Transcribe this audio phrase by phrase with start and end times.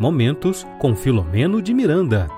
[0.00, 2.28] Momentos com Filomeno de Miranda.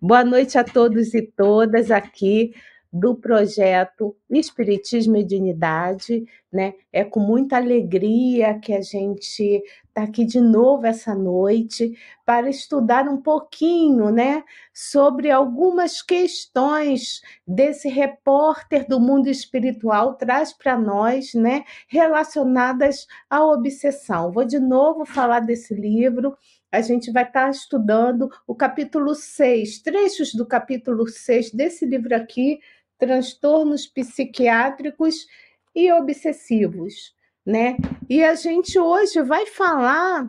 [0.00, 2.54] Boa noite a todos e todas aqui
[2.92, 6.74] do projeto Espiritismo e Dignidade, né?
[6.90, 11.94] É com muita alegria que a gente está aqui de novo essa noite
[12.24, 20.78] para estudar um pouquinho, né, sobre algumas questões desse repórter do mundo espiritual traz para
[20.78, 24.30] nós, né, relacionadas à obsessão.
[24.30, 26.36] Vou de novo falar desse livro
[26.70, 32.14] a gente vai estar tá estudando o capítulo 6, trechos do capítulo 6 desse livro
[32.14, 32.60] aqui,
[32.98, 35.26] transtornos psiquiátricos
[35.74, 37.14] e obsessivos,
[37.46, 37.76] né?
[38.08, 40.28] E a gente hoje vai falar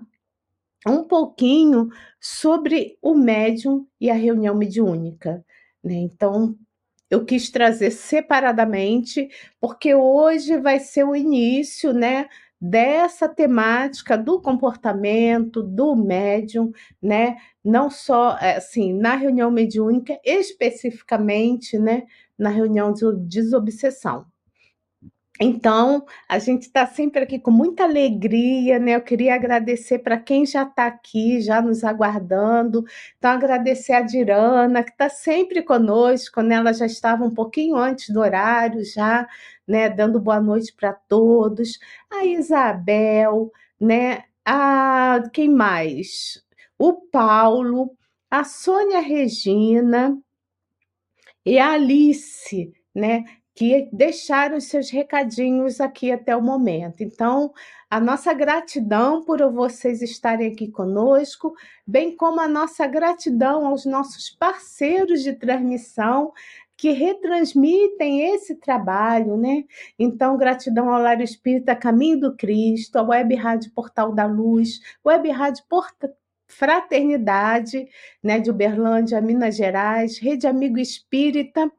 [0.88, 5.44] um pouquinho sobre o médium e a reunião mediúnica,
[5.84, 5.95] né?
[5.95, 6.55] Então,
[7.09, 12.28] eu quis trazer separadamente, porque hoje vai ser o início, né,
[12.62, 17.38] dessa temática do comportamento do médium, né?
[17.64, 22.03] Não só assim, na reunião mediúnica, especificamente, né,
[22.40, 24.26] na reunião de desobsessão.
[25.42, 28.96] Então, a gente está sempre aqui com muita alegria, né?
[28.96, 32.84] Eu queria agradecer para quem já está aqui, já nos aguardando.
[33.18, 36.56] Então, agradecer a Dirana, que está sempre conosco, né?
[36.56, 39.26] Ela já estava um pouquinho antes do horário, já,
[39.66, 39.90] né?
[39.90, 41.80] Dando boa noite para todos.
[42.12, 44.24] A Isabel, né?
[44.46, 46.44] A quem mais?
[46.78, 47.96] O Paulo,
[48.30, 50.18] a Sônia Regina,
[51.45, 53.23] e a Alice, né?
[53.56, 57.02] Que deixaram os seus recadinhos aqui até o momento.
[57.02, 57.52] Então,
[57.90, 61.54] a nossa gratidão por vocês estarem aqui conosco,
[61.86, 66.31] bem como a nossa gratidão aos nossos parceiros de transmissão
[66.78, 69.66] que retransmitem esse trabalho, né?
[69.98, 75.30] Então, gratidão ao Lar Espírita Caminho do Cristo, ao Web Rádio Portal da Luz, Web
[75.30, 76.09] Rádio Porta
[76.50, 77.88] Fraternidade,
[78.22, 81.72] né, de Uberlândia, Minas Gerais, Rede Amigo Espírita,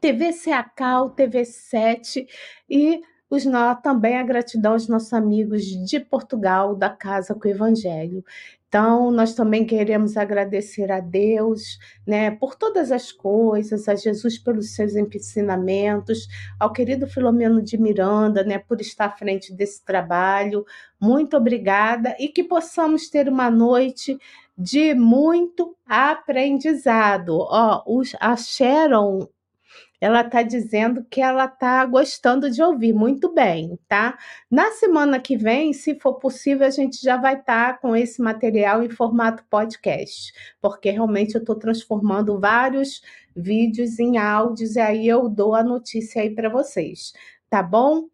[0.00, 2.26] TV Ceacal, TV 7
[2.68, 3.00] e
[3.30, 8.24] os nós, também a gratidão aos nossos amigos de Portugal, da Casa com o Evangelho.
[8.68, 14.74] Então, nós também queremos agradecer a Deus, né, por todas as coisas, a Jesus pelos
[14.74, 16.26] seus ensinamentos,
[16.58, 20.64] ao querido Filomeno de Miranda, né, por estar à frente desse trabalho.
[21.00, 24.18] Muito obrigada e que possamos ter uma noite
[24.58, 27.38] de muito aprendizado.
[27.38, 29.28] Ó, os, a Sharon
[30.00, 34.18] ela está dizendo que ela está gostando de ouvir muito bem, tá?
[34.50, 38.20] Na semana que vem, se for possível, a gente já vai estar tá com esse
[38.20, 43.00] material em formato podcast, porque realmente eu estou transformando vários
[43.34, 47.12] vídeos em áudios e aí eu dou a notícia aí para vocês,
[47.48, 48.08] tá bom?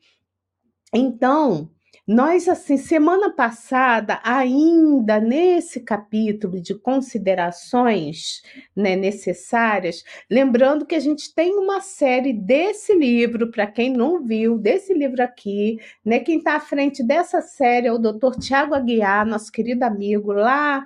[0.95, 1.71] Então,
[2.13, 8.43] nós, assim, semana passada, ainda nesse capítulo de considerações
[8.77, 14.59] né, necessárias, lembrando que a gente tem uma série desse livro, para quem não viu,
[14.59, 16.21] desse livro aqui, né?
[16.21, 20.85] Quem está à frente dessa série é o doutor Tiago Aguiar, nosso querido amigo lá,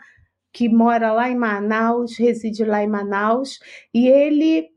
[0.52, 3.58] que mora lá em Manaus, reside lá em Manaus,
[3.92, 4.68] e ele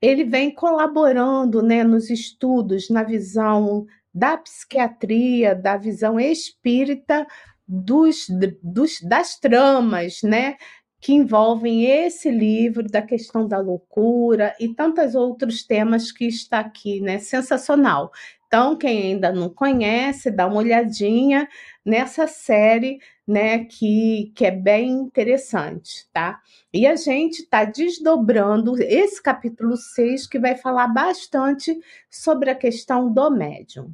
[0.00, 3.86] ele vem colaborando né, nos estudos, na visão
[4.16, 7.26] da psiquiatria, da visão espírita
[7.68, 8.26] dos,
[8.62, 10.56] dos, das tramas, né?
[10.98, 16.98] Que envolvem esse livro da questão da loucura e tantos outros temas que está aqui,
[17.02, 17.18] né?
[17.18, 18.10] Sensacional.
[18.46, 21.46] Então, quem ainda não conhece, dá uma olhadinha
[21.84, 26.40] nessa série, né, que, que é bem interessante, tá?
[26.72, 31.78] E a gente está desdobrando esse capítulo 6, que vai falar bastante
[32.08, 33.92] sobre a questão do médium.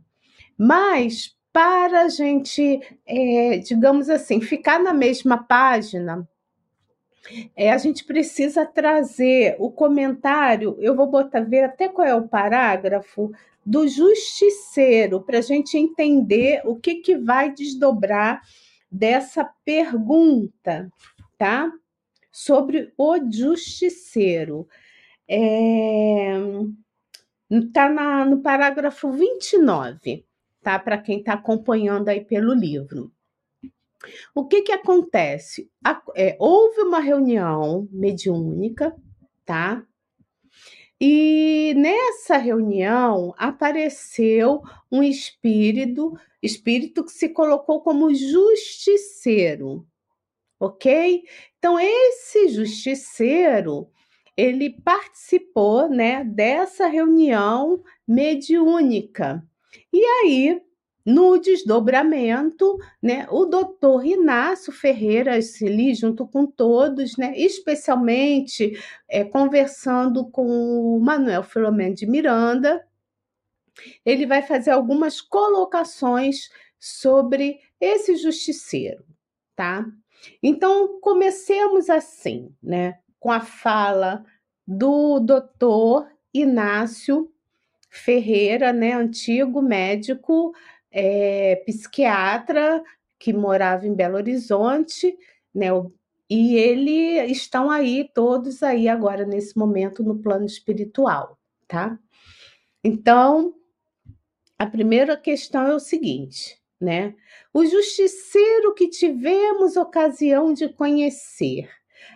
[0.56, 6.26] Mas para a gente, é, digamos assim, ficar na mesma página,
[7.54, 12.26] é, a gente precisa trazer o comentário, eu vou botar, ver até qual é o
[12.26, 13.30] parágrafo,
[13.64, 18.42] do justiceiro, para a gente entender o que, que vai desdobrar
[18.90, 20.90] dessa pergunta,
[21.38, 21.70] tá?
[22.32, 24.66] Sobre o justiceiro.
[25.28, 26.32] É,
[27.72, 30.24] tá no parágrafo 29
[30.62, 30.78] tá?
[30.78, 33.12] Para quem está acompanhando aí pelo livro.
[34.34, 35.70] O que que acontece?
[36.16, 38.94] É, houve uma reunião mediúnica,
[39.44, 39.84] tá?
[41.00, 49.84] E nessa reunião apareceu um espírito, espírito que se colocou como justiceiro,
[50.60, 51.22] ok?
[51.58, 53.90] Então esse justiceiro
[54.36, 59.44] ele participou, né, dessa reunião mediúnica.
[59.92, 60.62] E aí,
[61.04, 68.72] no desdobramento, né, o doutor Inácio Ferreira ali, junto com todos, né, especialmente
[69.08, 72.86] é, conversando com o Manuel Filomeno de Miranda,
[74.04, 79.04] ele vai fazer algumas colocações sobre esse justiceiro,
[79.56, 79.84] tá?
[80.42, 84.24] Então, comecemos assim, né, com a fala
[84.66, 87.32] do doutor Inácio
[87.94, 90.54] Ferreira, né, antigo médico
[90.90, 92.82] é, psiquiatra
[93.18, 95.14] que morava em Belo Horizonte,
[95.54, 95.68] né?
[96.28, 101.98] E ele estão aí todos aí agora nesse momento no plano espiritual, tá?
[102.82, 103.54] Então,
[104.58, 107.14] a primeira questão é o seguinte, né?
[107.52, 111.68] O justiceiro que tivemos ocasião de conhecer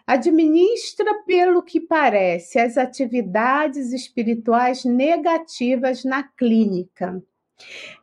[0.07, 7.23] administra, pelo que parece, as atividades espirituais negativas na clínica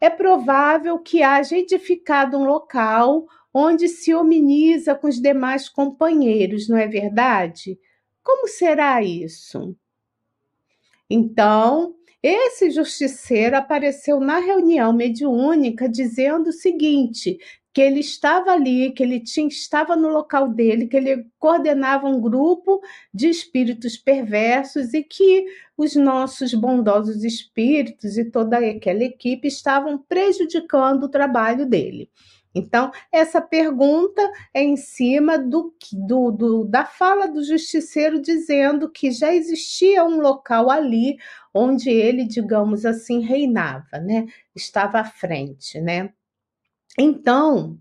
[0.02, 6.78] é provável que haja edificado um local onde se hominiza com os demais companheiros, não
[6.78, 7.80] é verdade?
[8.24, 9.76] Como será isso?
[11.10, 17.38] Então, esse justiceiro apareceu na reunião mediúnica dizendo o seguinte:
[17.74, 22.22] que ele estava ali, que ele tinha, estava no local dele, que ele coordenava um
[22.22, 22.80] grupo
[23.12, 31.06] de espíritos perversos e que os nossos bondosos espíritos e toda aquela equipe estavam prejudicando
[31.06, 32.10] o trabalho dele.
[32.56, 34.22] Então, essa pergunta
[34.54, 40.22] é em cima do, do, do, da fala do justiceiro dizendo que já existia um
[40.22, 41.18] local ali
[41.52, 44.28] onde ele, digamos assim, reinava, né?
[44.56, 46.14] Estava à frente, né?
[47.00, 47.78] Então,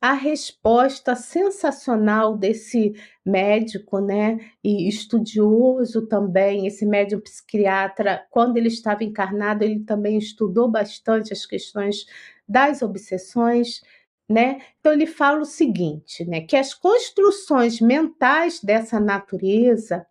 [0.00, 2.94] a resposta sensacional desse
[3.26, 10.70] médico, né, e estudioso também, esse médium psiquiatra, quando ele estava encarnado, ele também estudou
[10.70, 12.06] bastante as questões
[12.48, 13.80] das obsessões,
[14.28, 14.60] né?
[14.80, 20.06] Então ele fala o seguinte, né, que as construções mentais dessa natureza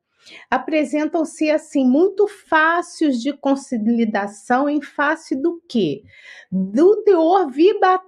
[0.50, 6.04] apresentam-se assim muito fáceis de consolidação em face do que?
[6.52, 8.02] Do teor vibra,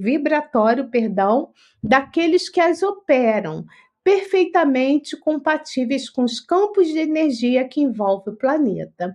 [0.00, 1.50] vibratório, perdão,
[1.82, 3.64] daqueles que as operam,
[4.04, 9.14] perfeitamente compatíveis com os campos de energia que envolvem o planeta.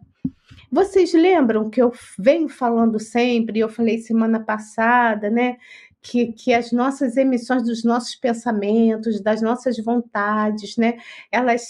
[0.71, 5.57] Vocês lembram que eu venho falando sempre, eu falei semana passada, né?
[6.01, 10.97] Que, que as nossas emissões dos nossos pensamentos, das nossas vontades, né?
[11.31, 11.63] Elas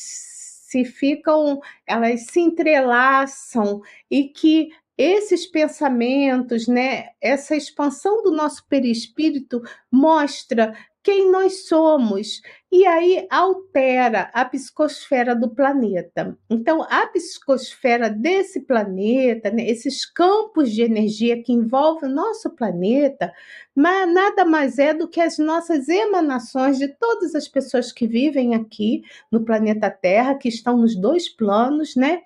[0.68, 3.82] se ficam, elas se entrelaçam
[4.12, 10.74] e que esses pensamentos, né, essa expansão do nosso perispírito mostra
[11.08, 16.38] quem nós somos e aí altera a psicosfera do planeta.
[16.50, 23.32] Então, a psicosfera desse planeta, né, esses campos de energia que envolvem o nosso planeta,
[23.74, 28.54] mas nada mais é do que as nossas emanações de todas as pessoas que vivem
[28.54, 29.02] aqui
[29.32, 32.24] no planeta Terra, que estão nos dois planos, né?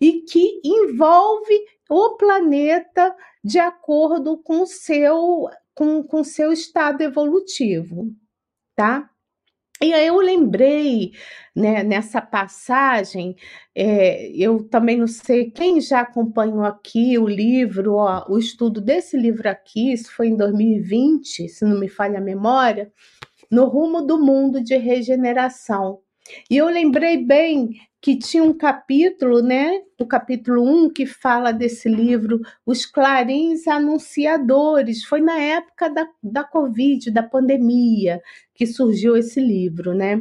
[0.00, 3.14] E que envolve o planeta
[3.44, 8.14] de acordo com o seu com, com seu estado evolutivo
[8.74, 9.08] tá?
[9.82, 11.12] E aí eu lembrei,
[11.56, 13.34] né, nessa passagem,
[13.74, 19.16] é, eu também não sei quem já acompanhou aqui o livro, ó, o estudo desse
[19.16, 22.92] livro aqui, isso foi em 2020, se não me falha a memória,
[23.50, 26.00] no rumo do mundo de regeneração.
[26.48, 27.70] E eu lembrei bem
[28.02, 35.04] que tinha um capítulo, né, o capítulo 1, que fala desse livro, Os Clarins Anunciadores.
[35.04, 38.20] Foi na época da, da Covid, da pandemia,
[38.52, 40.20] que surgiu esse livro, né?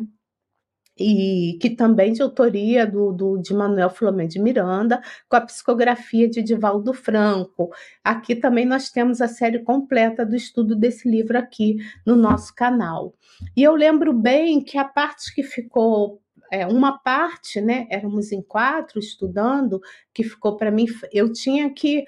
[0.96, 6.30] E que também de autoria do, do, de Manuel Filomeno de Miranda, com a psicografia
[6.30, 7.72] de Divaldo Franco.
[8.04, 13.16] Aqui também nós temos a série completa do estudo desse livro aqui no nosso canal.
[13.58, 16.21] E eu lembro bem que a parte que ficou
[16.52, 17.88] é, uma parte, né?
[17.90, 19.82] Éramos em quatro estudando,
[20.14, 22.06] que ficou para mim, eu tinha que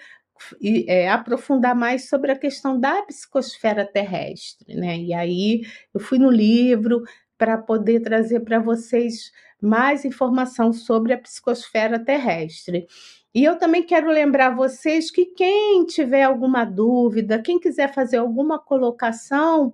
[0.88, 4.98] é, aprofundar mais sobre a questão da psicosfera terrestre, né?
[4.98, 5.62] E aí
[5.94, 7.04] eu fui no livro
[7.38, 9.32] para poder trazer para vocês
[9.62, 12.86] mais informação sobre a psicosfera terrestre.
[13.34, 18.60] E eu também quero lembrar vocês que quem tiver alguma dúvida, quem quiser fazer alguma
[18.60, 19.74] colocação,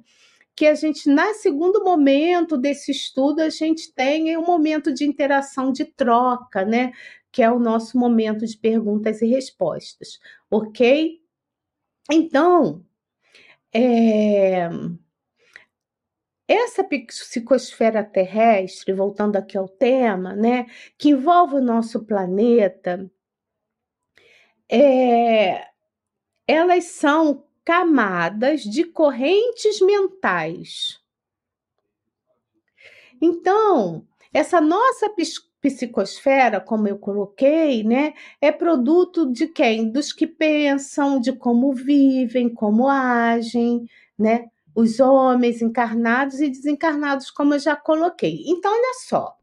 [0.60, 5.72] que a gente, na segundo momento desse estudo, a gente tenha um momento de interação,
[5.72, 6.92] de troca, né?
[7.32, 10.20] Que é o nosso momento de perguntas e respostas,
[10.52, 11.22] ok?
[12.12, 12.86] Então,
[13.74, 14.68] é...
[16.46, 20.66] essa psicosfera terrestre, voltando aqui ao tema, né,
[20.98, 23.10] que envolve o nosso planeta,
[24.70, 25.68] é...
[26.46, 31.00] elas são camadas de correntes mentais.
[33.22, 35.14] Então, essa nossa
[35.62, 39.92] psicosfera, como eu coloquei, né, é produto de quem?
[39.92, 44.48] Dos que pensam, de como vivem, como agem, né?
[44.74, 48.46] Os homens encarnados e desencarnados, como eu já coloquei.
[48.48, 49.38] Então, olha só.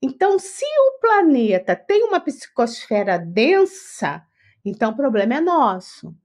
[0.00, 4.26] Então, se o planeta tem uma psicosfera densa,
[4.64, 6.16] então o problema é nosso.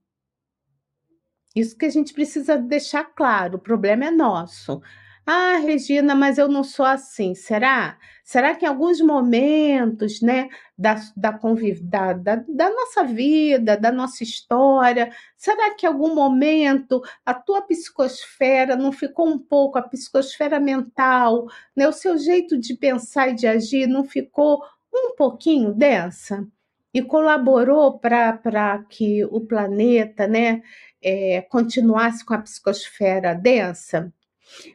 [1.55, 4.81] Isso que a gente precisa deixar claro, o problema é nosso.
[5.25, 7.33] Ah, Regina, mas eu não sou assim.
[7.33, 7.97] Será?
[8.23, 11.79] Será que em alguns momentos, né, da, da, conviv...
[11.81, 17.61] da, da, da nossa vida, da nossa história, será que em algum momento a tua
[17.61, 23.35] psicosfera não ficou um pouco, a psicosfera mental, né, o seu jeito de pensar e
[23.35, 24.61] de agir não ficou
[24.93, 26.45] um pouquinho densa?
[26.93, 30.61] E colaborou para que o planeta, né,
[31.01, 34.13] é, continuasse com a psicosfera densa?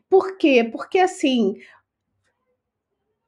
[0.09, 0.65] Por quê?
[0.65, 1.55] Porque assim,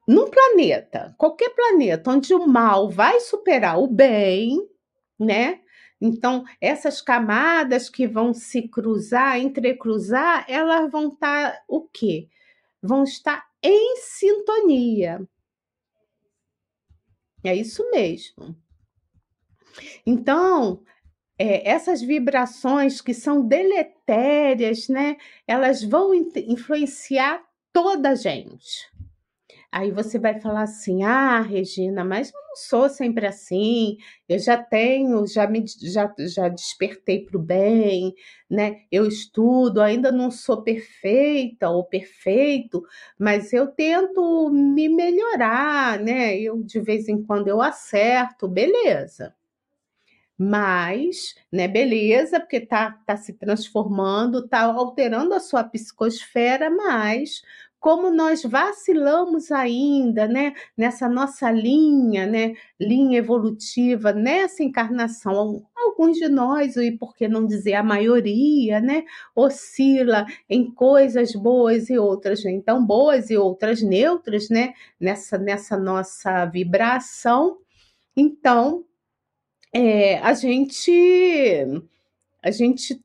[0.07, 4.67] num planeta, qualquer planeta onde o mal vai superar o bem,
[5.19, 5.61] né?
[6.01, 12.27] Então, essas camadas que vão se cruzar, entrecruzar, elas vão estar tá, o quê?
[12.81, 15.21] Vão estar em sintonia.
[17.43, 18.55] É isso mesmo.
[20.05, 20.83] Então,
[21.37, 25.17] é, essas vibrações que são deletérias, né?
[25.47, 27.41] Elas vão influenciar
[27.73, 28.91] toda a gente.
[29.71, 33.97] Aí você vai falar assim: ah, Regina, mas eu não sou sempre assim,
[34.27, 38.13] eu já tenho, já me já, já despertei para o bem,
[38.49, 38.81] né?
[38.91, 42.83] Eu estudo, ainda não sou perfeita ou perfeito,
[43.17, 46.37] mas eu tento me melhorar, né?
[46.37, 49.33] Eu de vez em quando eu acerto, beleza.
[50.43, 57.43] Mas, né, beleza, porque tá, tá se transformando, tá alterando a sua psicosfera, mas
[57.79, 66.27] como nós vacilamos ainda, né, nessa nossa linha, né, linha evolutiva, nessa encarnação, alguns de
[66.27, 69.03] nós, e por que não dizer a maioria, né,
[69.35, 75.77] oscila em coisas boas e outras nem tão boas e outras neutras, né, nessa, nessa
[75.77, 77.57] nossa vibração.
[78.15, 78.85] Então,
[79.73, 80.91] é, a gente
[82.43, 83.01] a gente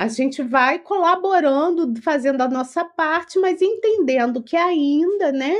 [0.00, 5.54] a gente vai colaborando, fazendo a nossa parte, mas entendendo que ainda, né,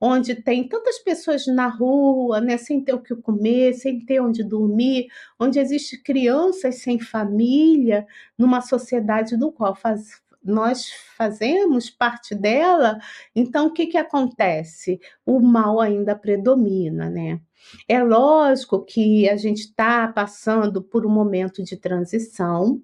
[0.00, 4.44] onde tem tantas pessoas na rua, né, sem ter o que comer, sem ter onde
[4.44, 5.08] dormir,
[5.38, 8.06] onde existe crianças sem família,
[8.38, 12.98] numa sociedade do qual faz, nós fazemos parte dela,
[13.34, 15.00] então o que, que acontece?
[15.24, 17.40] O mal ainda predomina, né?
[17.88, 22.82] É lógico que a gente está passando por um momento de transição,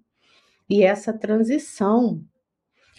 [0.69, 2.23] e essa transição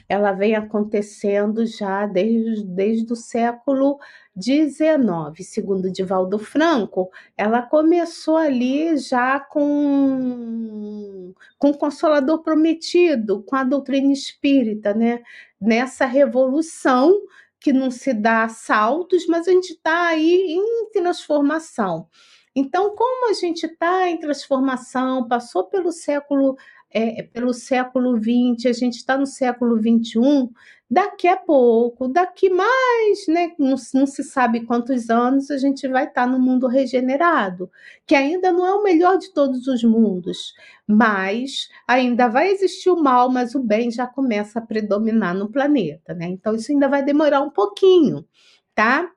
[0.10, 4.00] ela vem acontecendo já desde, desde o século
[4.42, 13.64] XIX, segundo Divaldo Franco, ela começou ali já com, com o Consolador Prometido, com a
[13.64, 15.22] doutrina espírita, né?
[15.62, 17.22] nessa revolução
[17.60, 22.08] que não se dá saltos, mas a gente está aí em transformação.
[22.56, 26.58] Então, como a gente está em transformação, passou pelo século
[26.92, 30.50] é, pelo século XX, a gente está no século XXI,
[30.90, 36.06] daqui a pouco, daqui mais, né, não, não, se sabe quantos anos, a gente vai
[36.06, 37.70] estar tá no mundo regenerado,
[38.08, 40.54] que ainda não é o melhor de todos os mundos,
[40.88, 46.14] mas ainda vai existir o mal, mas o bem já começa a predominar no planeta,
[46.16, 46.26] né?
[46.28, 48.26] Então isso ainda vai demorar um pouquinho,
[48.74, 49.12] tá?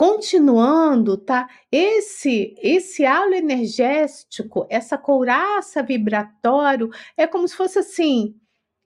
[0.00, 1.46] Continuando, tá?
[1.70, 6.88] Esse esse halo energético, essa couraça vibratório,
[7.18, 8.34] é como se fosse assim,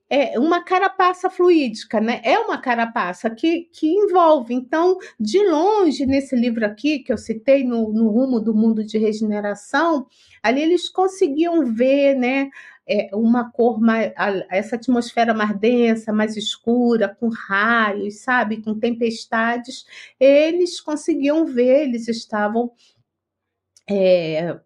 [0.09, 2.19] é uma carapaça fluídica, né?
[2.21, 4.53] É uma carapaça que, que envolve.
[4.53, 8.97] Então, de longe, nesse livro aqui, que eu citei, no, no rumo do mundo de
[8.97, 10.07] regeneração,
[10.43, 12.49] ali eles conseguiam ver, né?
[12.87, 14.13] É, uma cor mais,
[14.49, 19.85] essa atmosfera mais densa, mais escura, com raios, sabe, com tempestades,
[20.19, 22.71] eles conseguiam ver, eles estavam
[23.89, 24.59] é,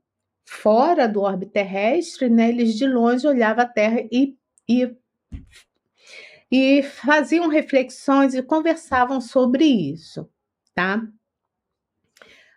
[0.46, 2.50] fora do orbe terrestre, né?
[2.50, 4.96] Eles de longe olhavam a Terra e, e,
[6.52, 10.30] e faziam reflexões e conversavam sobre isso,
[10.74, 11.02] tá?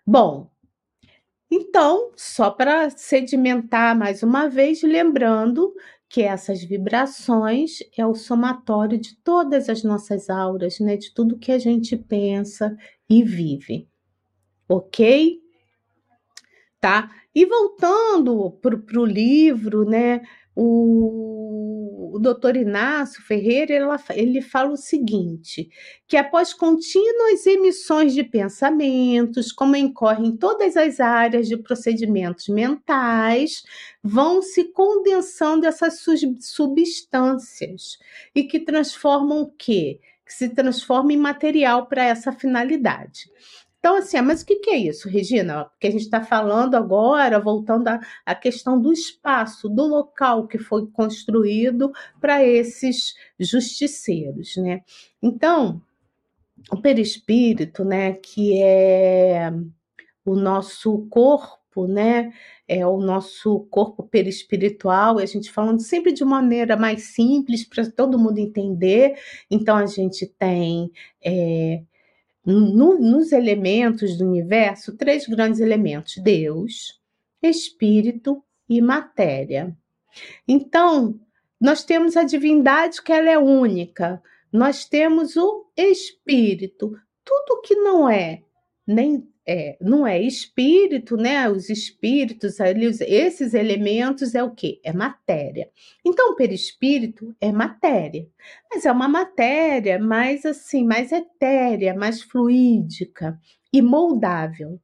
[0.06, 0.51] Bom,
[1.54, 5.74] então, só para sedimentar mais uma vez, lembrando
[6.08, 10.96] que essas vibrações é o somatório de todas as nossas auras, né?
[10.96, 12.74] De tudo que a gente pensa
[13.06, 13.86] e vive.
[14.66, 15.42] Ok?
[16.80, 17.10] Tá?
[17.34, 20.22] E voltando para o livro, né?
[20.54, 25.70] O, o doutor Inácio Ferreira ele, ele fala o seguinte:
[26.06, 33.62] que após contínuas emissões de pensamentos, como incorre em todas as áreas de procedimentos mentais,
[34.02, 36.04] vão se condensando essas
[36.40, 37.98] substâncias
[38.34, 40.00] e que transformam o quê?
[40.24, 43.30] Que se transforma em material para essa finalidade.
[43.82, 45.64] Então, assim, ah, mas o que, é isso, Regina?
[45.64, 50.56] Porque a gente está falando agora, voltando à, à questão do espaço, do local que
[50.56, 54.82] foi construído para esses justiceiros, né?
[55.20, 55.82] Então,
[56.70, 59.50] o perispírito, né, que é
[60.24, 62.32] o nosso corpo, né,
[62.68, 67.90] é o nosso corpo perispiritual, e a gente falando sempre de maneira mais simples para
[67.90, 69.18] todo mundo entender.
[69.50, 70.88] Então, a gente tem
[71.20, 71.82] é,
[72.44, 77.00] no, nos elementos do universo três grandes elementos: Deus,
[77.42, 79.76] Espírito e matéria.
[80.46, 81.18] Então,
[81.60, 84.22] nós temos a divindade que ela é única,
[84.52, 86.96] nós temos o Espírito.
[87.24, 88.42] Tudo que não é
[88.86, 91.48] nem é, não é espírito, né?
[91.48, 94.80] Os espíritos, esses elementos é o que?
[94.84, 95.68] É matéria.
[96.04, 98.28] Então, perispírito é matéria,
[98.72, 103.38] mas é uma matéria mais assim, mais etérea, mais fluídica
[103.72, 104.80] e moldável.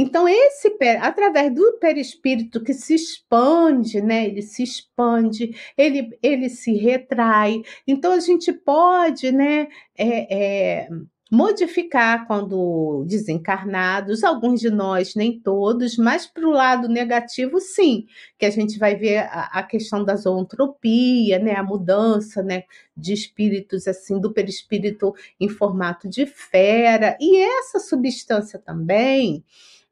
[0.00, 4.26] Então, esse através do perispírito que se expande, né?
[4.26, 7.62] Ele se expande, ele, ele se retrai.
[7.84, 9.66] Então, a gente pode, né?
[9.96, 10.88] É, é,
[11.30, 18.06] modificar quando desencarnados, alguns de nós, nem todos, mas para o lado negativo, sim,
[18.38, 22.64] que a gente vai ver a, a, questão da zoantropia, né, a mudança né,
[22.96, 29.44] de espíritos, assim, do perispírito em formato de fera, e essa substância também,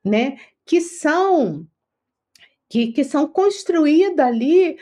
[0.04, 1.66] né, que são
[2.68, 4.76] que, que são construídas ali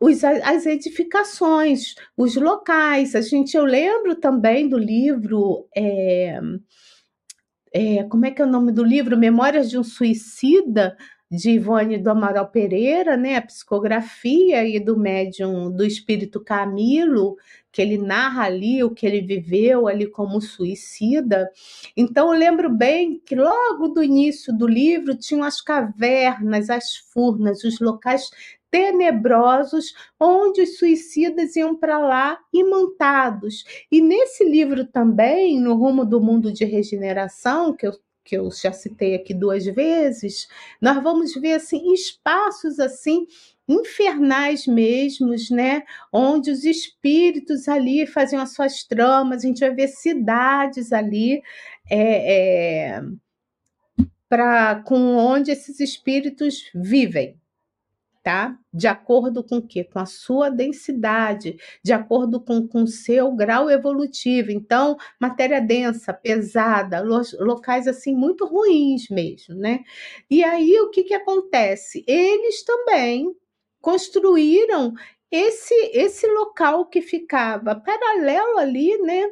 [0.00, 3.14] os, as edificações, os locais.
[3.14, 5.66] A gente, eu lembro também do livro.
[5.76, 6.40] É,
[7.74, 9.16] é, como é que é o nome do livro?
[9.16, 10.96] Memórias de um Suicida,
[11.32, 17.36] de Ivone do Amaral Pereira, né, a psicografia e do médium do espírito Camilo,
[17.72, 21.48] que ele narra ali o que ele viveu ali como suicida.
[21.96, 27.64] Então eu lembro bem que logo do início do livro tinham as cavernas, as furnas,
[27.64, 28.30] os locais
[28.72, 33.64] tenebrosos, onde os suicidas iam para lá imantados.
[33.92, 37.92] E nesse livro também, No Rumo do Mundo de Regeneração, que eu
[38.24, 40.46] que eu já citei aqui duas vezes,
[40.80, 43.26] nós vamos ver assim espaços assim
[43.68, 45.82] infernais mesmos, né?
[46.12, 51.42] Onde os espíritos ali faziam as suas tramas, a gente vai ver cidades ali
[51.90, 53.02] é, é,
[54.28, 57.41] para com onde esses espíritos vivem
[58.22, 58.56] tá?
[58.72, 59.84] De acordo com o quê?
[59.84, 64.50] Com a sua densidade, de acordo com o seu grau evolutivo.
[64.50, 67.02] Então, matéria densa, pesada,
[67.40, 69.80] locais assim muito ruins mesmo, né?
[70.30, 72.04] E aí o que que acontece?
[72.06, 73.34] Eles também
[73.80, 74.92] construíram
[75.30, 79.30] esse esse local que ficava paralelo ali, né,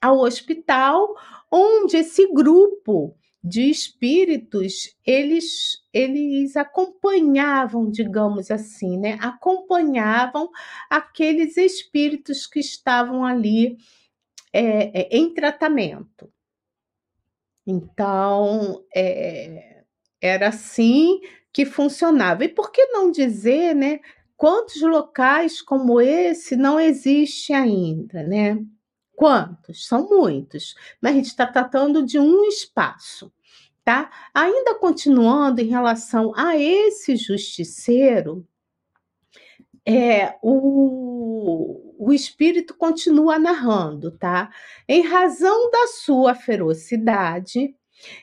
[0.00, 1.14] ao hospital,
[1.50, 9.18] onde esse grupo de espíritos, eles eles acompanhavam, digamos assim, né?
[9.20, 10.50] Acompanhavam
[10.90, 13.78] aqueles espíritos que estavam ali
[14.52, 16.30] é, é, em tratamento.
[17.66, 19.84] Então, é,
[20.20, 21.20] era assim
[21.52, 22.44] que funcionava.
[22.44, 24.00] E por que não dizer, né?
[24.36, 28.58] Quantos locais como esse não existe ainda, né?
[29.20, 29.86] Quantos?
[29.86, 33.30] São muitos, mas a gente está tratando de um espaço,
[33.84, 34.10] tá?
[34.32, 38.48] Ainda continuando em relação a esse justiceiro,
[39.84, 44.50] é, o, o espírito continua narrando, tá?
[44.88, 47.74] Em razão da sua ferocidade,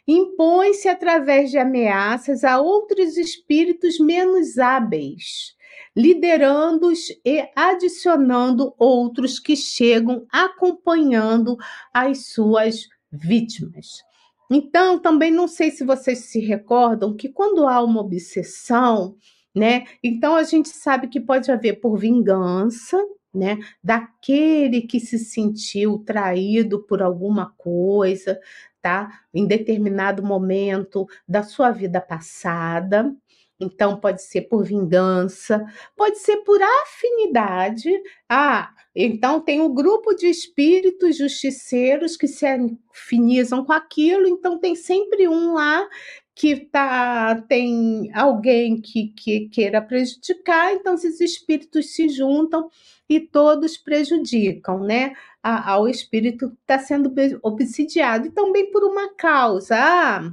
[0.08, 5.56] impõe-se através de ameaças a outros espíritos menos hábeis
[5.98, 11.58] liderando-os e adicionando outros que chegam acompanhando
[11.92, 14.04] as suas vítimas.
[14.52, 19.16] Então, também não sei se vocês se recordam que quando há uma obsessão,
[19.56, 19.86] né?
[20.04, 23.58] Então a gente sabe que pode haver por vingança, né?
[23.84, 28.40] Daquele que se sentiu traído por alguma coisa,
[28.84, 29.10] tá?
[29.34, 33.12] Em determinado momento da sua vida passada,
[33.60, 35.66] então, pode ser por vingança,
[35.96, 37.90] pode ser por afinidade.
[38.30, 44.76] Ah, então tem um grupo de espíritos justiceiros que se afinizam com aquilo, então tem
[44.76, 45.88] sempre um lá
[46.36, 52.70] que tá, tem alguém que, que queira prejudicar, então esses espíritos se juntam
[53.10, 55.14] e todos prejudicam, né?
[55.42, 59.76] ao espírito que está sendo obsidiado, e também por uma causa.
[59.78, 60.32] Ah,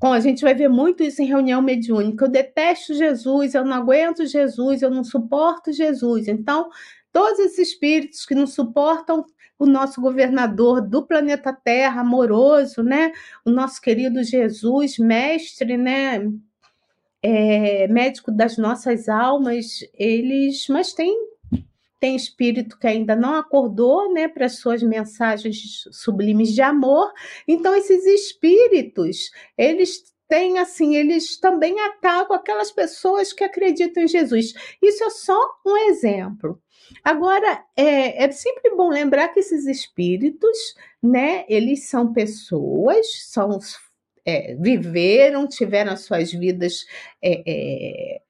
[0.00, 2.24] Bom, a gente vai ver muito isso em reunião mediúnica.
[2.24, 6.28] Eu detesto Jesus, eu não aguento Jesus, eu não suporto Jesus.
[6.28, 6.68] Então,
[7.12, 9.24] todos esses espíritos que não suportam
[9.58, 13.12] o nosso governador do planeta Terra, amoroso, né?
[13.44, 16.28] O nosso querido Jesus, mestre, né?
[17.22, 21.16] É, médico das nossas almas, eles, mas tem
[22.04, 27.10] tem espírito que ainda não acordou, né, para suas mensagens sublimes de amor.
[27.48, 34.52] Então esses espíritos, eles têm assim, eles também atacam aquelas pessoas que acreditam em Jesus.
[34.82, 36.60] Isso é só um exemplo.
[37.02, 40.58] Agora, é, é sempre bom lembrar que esses espíritos,
[41.02, 43.58] né, eles são pessoas, são
[44.26, 46.84] é, viveram, tiveram as suas vidas
[47.22, 48.20] é, é,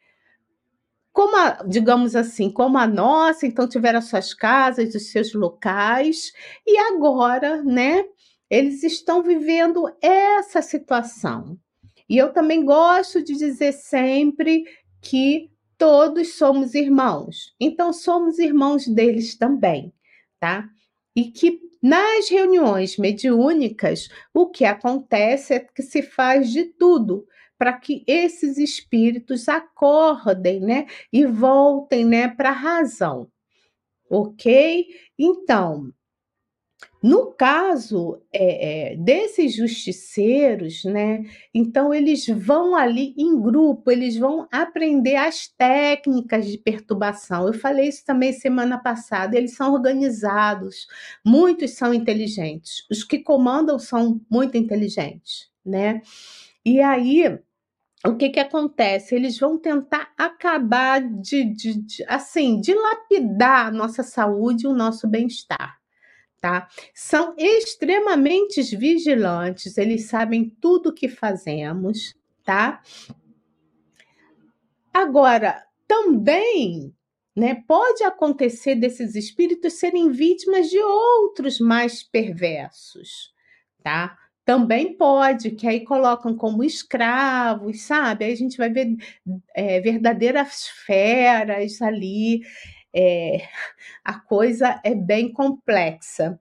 [1.15, 6.33] como a, digamos assim, como a nossa, então tiveram as suas casas, os seus locais,
[6.67, 8.05] e agora, né,
[8.51, 11.57] eles estão vivendo essa situação.
[12.09, 14.65] E eu também gosto de dizer sempre
[15.01, 17.55] que todos somos irmãos.
[17.61, 19.95] Então somos irmãos deles também,
[20.41, 20.69] tá?
[21.15, 27.25] E que nas reuniões mediúnicas, o que acontece é que se faz de tudo
[27.59, 33.29] para que esses espíritos acordem, né, e voltem, né, para a razão.
[34.11, 34.87] OK?
[35.19, 35.93] Então,
[37.03, 41.23] no caso é, é, desses justiceiros, né?
[41.53, 47.47] Então eles vão ali em grupo, eles vão aprender as técnicas de perturbação.
[47.47, 49.37] Eu falei isso também semana passada.
[49.37, 50.87] Eles são organizados,
[51.25, 52.87] muitos são inteligentes.
[52.91, 56.01] Os que comandam são muito inteligentes, né?
[56.65, 57.39] E aí
[58.07, 59.15] o que que acontece?
[59.15, 65.09] Eles vão tentar acabar de, de, de assim, dilapidar a nossa saúde e o nosso
[65.09, 65.79] bem-estar
[66.45, 66.69] tá?
[66.93, 72.83] São extremamente vigilantes, eles sabem tudo o que fazemos, tá?
[74.93, 76.95] Agora, também
[77.35, 83.33] né, pode acontecer desses espíritos serem vítimas de outros mais perversos,
[83.83, 84.15] tá?
[84.45, 88.27] Também pode, que aí colocam como escravos, sabe?
[88.27, 88.95] Aí a gente vai ver
[89.55, 92.43] é, verdadeiras feras ali,
[92.95, 93.49] é,
[94.05, 96.39] a coisa é bem complexa,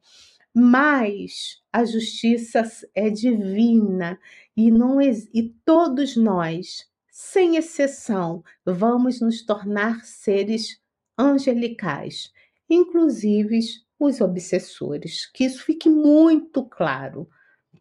[0.53, 2.63] mas a justiça
[2.93, 4.19] é divina
[4.55, 10.79] e, não, e todos nós, sem exceção, vamos nos tornar seres
[11.17, 12.31] angelicais,
[12.69, 13.59] inclusive
[13.99, 15.25] os obsessores.
[15.31, 17.27] Que isso fique muito claro,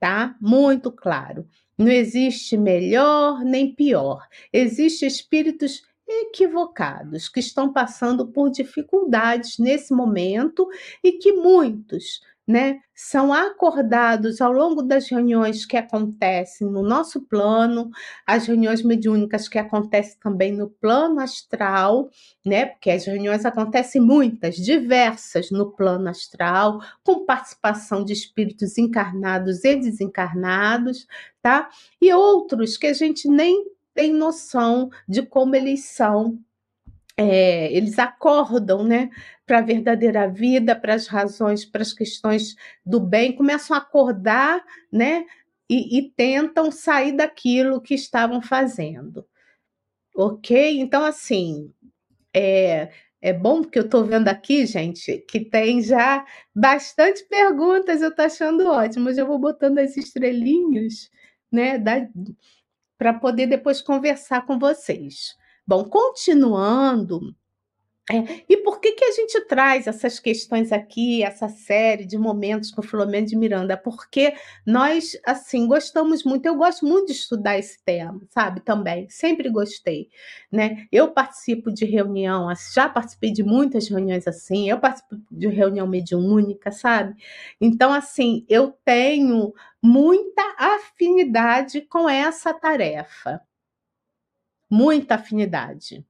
[0.02, 0.34] tá?
[0.40, 1.46] Muito claro.
[1.78, 4.26] Não existe melhor nem pior.
[4.52, 10.68] Existem espíritos equivocados, que estão passando por dificuldades nesse momento
[11.04, 12.20] e que muitos
[12.52, 17.90] né, são acordados ao longo das reuniões que acontecem no nosso plano,
[18.26, 22.10] as reuniões mediúnicas que acontecem também no plano astral,
[22.44, 29.64] né, porque as reuniões acontecem muitas, diversas no plano astral, com participação de espíritos encarnados
[29.64, 31.06] e desencarnados,
[31.40, 31.70] tá?
[32.00, 36.38] E outros que a gente nem têm noção de como eles são.
[37.16, 39.10] É, eles acordam, né,
[39.46, 44.64] para a verdadeira vida, para as razões, para as questões do bem, começam a acordar,
[44.90, 45.26] né,
[45.68, 49.26] e, e tentam sair daquilo que estavam fazendo,
[50.16, 50.80] ok?
[50.80, 51.72] Então, assim,
[52.34, 58.10] é, é bom porque eu estou vendo aqui, gente, que tem já bastante perguntas, eu
[58.10, 59.10] estou achando ótimo.
[59.10, 61.10] Eu já vou botando as estrelinhas,
[61.50, 61.78] né,
[62.98, 65.36] para poder depois conversar com vocês.
[65.66, 67.34] Bom, continuando.
[68.10, 72.72] É, e por que, que a gente traz essas questões aqui, essa série de momentos
[72.72, 73.76] com Filomeno de Miranda?
[73.76, 74.34] Porque
[74.66, 78.60] nós, assim, gostamos muito, eu gosto muito de estudar esse tema, sabe?
[78.60, 80.08] Também, sempre gostei,
[80.50, 80.86] né?
[80.90, 86.72] Eu participo de reunião, já participei de muitas reuniões assim, eu participo de reunião mediúnica,
[86.72, 87.14] sabe?
[87.60, 93.40] Então, assim, eu tenho muita afinidade com essa tarefa.
[94.72, 96.02] Muita afinidade.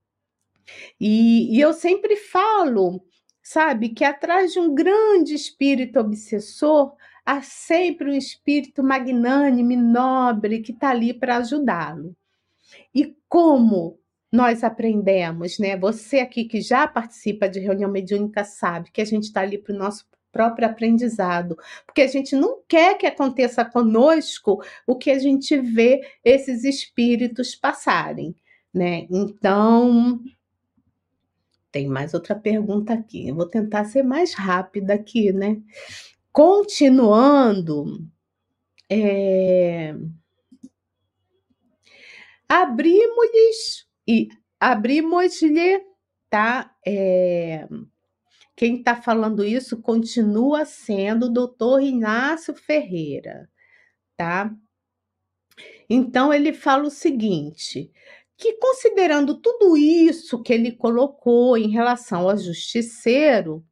[1.01, 3.05] E, e eu sempre falo,
[3.43, 6.95] sabe, que atrás de um grande espírito obsessor
[7.27, 12.15] há sempre um espírito magnânime, nobre, que está ali para ajudá-lo.
[12.95, 13.99] E como
[14.31, 15.77] nós aprendemos, né?
[15.77, 19.75] Você aqui que já participa de reunião mediúnica sabe que a gente está ali para
[19.75, 25.19] o nosso próprio aprendizado, porque a gente não quer que aconteça conosco o que a
[25.19, 28.35] gente vê esses espíritos passarem,
[28.73, 29.07] né?
[29.11, 30.21] Então,
[31.71, 33.29] tem mais outra pergunta aqui.
[33.29, 35.61] Eu vou tentar ser mais rápida aqui, né?
[36.33, 38.07] Continuando,
[38.91, 39.95] é...
[42.49, 44.29] abrimos-lhes e
[44.61, 45.85] abrimos-lhe,
[46.31, 46.75] tá?
[46.87, 47.67] É...
[48.55, 53.49] Quem está falando isso continua sendo o doutor Inácio Ferreira,
[54.17, 54.55] tá?
[55.89, 57.91] Então ele fala o seguinte:
[58.43, 63.65] que considerando tudo isso que ele colocou em relação ao justiceiro,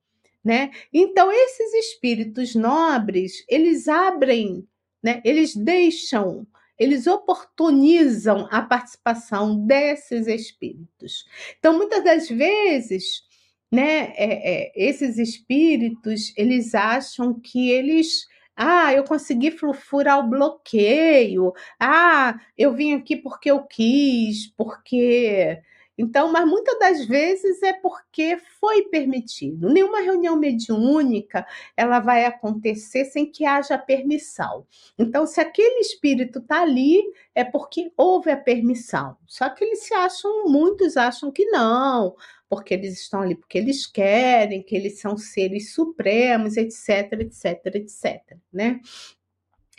[0.45, 0.71] né?
[0.93, 4.65] Então esses espíritos nobres, eles abrem,
[5.03, 5.21] né?
[5.25, 6.47] Eles deixam,
[6.79, 11.25] eles oportunizam a participação desses espíritos.
[11.59, 13.25] Então muitas das vezes,
[13.73, 14.13] né?
[14.15, 18.25] É, é, esses espíritos, eles acham que eles
[18.63, 21.55] ah, eu consegui furar o bloqueio.
[21.81, 25.59] Ah, eu vim aqui porque eu quis, porque.
[25.97, 29.71] Então, mas muitas das vezes é porque foi permitido.
[29.71, 34.67] Nenhuma reunião mediúnica ela vai acontecer sem que haja permissão.
[34.99, 37.03] Então, se aquele espírito está ali,
[37.35, 39.17] é porque houve a permissão.
[39.27, 42.15] Só que eles se acham, muitos acham que não
[42.51, 48.37] porque eles estão ali porque eles querem, que eles são seres supremos, etc, etc, etc,
[48.53, 48.81] né?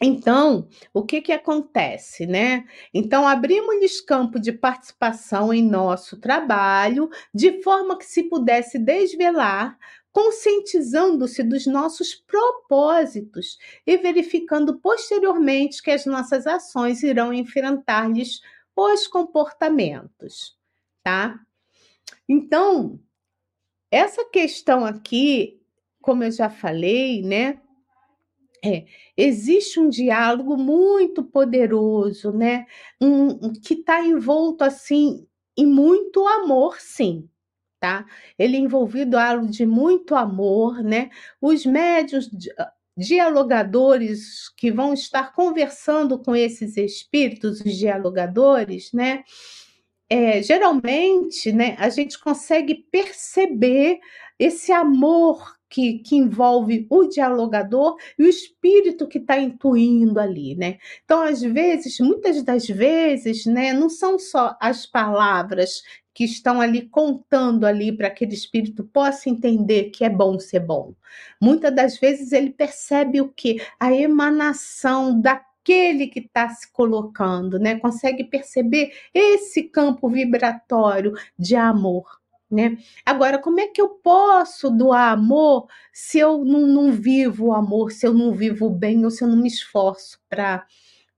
[0.01, 2.65] Então, o que que acontece, né?
[2.91, 9.77] Então, abrimos-lhes campo de participação em nosso trabalho, de forma que se pudesse desvelar,
[10.12, 18.41] conscientizando-se dos nossos propósitos e verificando posteriormente que as nossas ações irão enfrentar-lhes
[18.75, 20.57] os comportamentos,
[21.03, 21.39] tá?
[22.28, 23.00] Então,
[23.91, 25.62] essa questão aqui,
[26.02, 27.60] como eu já falei, né?
[28.63, 28.86] É,
[29.17, 32.67] existe um diálogo muito poderoso, né?
[33.02, 37.28] Um, que está envolto assim em muito amor, sim,
[37.80, 38.06] tá?
[38.38, 41.10] Ele é envolvido algo de muito amor, né?
[41.41, 49.24] Os médios ah, dialogadores que vão estar conversando com esses espíritos, os dialogadores, né?
[50.12, 54.02] É, geralmente né, a gente consegue perceber
[54.38, 60.80] esse amor que, que, envolve o dialogador e o espírito que está intuindo ali, né?
[61.06, 65.82] Então, às vezes, muitas das vezes, né, não são só as palavras
[66.13, 70.93] que estão ali contando ali para aquele espírito possa entender que é bom ser bom.
[71.39, 73.62] Muitas das vezes ele percebe o que?
[73.80, 77.80] A emanação da aquele que está se colocando, né?
[77.80, 82.19] Consegue perceber esse campo vibratório de amor.
[82.50, 82.78] Né?
[83.06, 87.93] Agora, como é que eu posso doar amor se eu não, não vivo o amor,
[87.93, 90.65] se eu não vivo bem ou se eu não me esforço para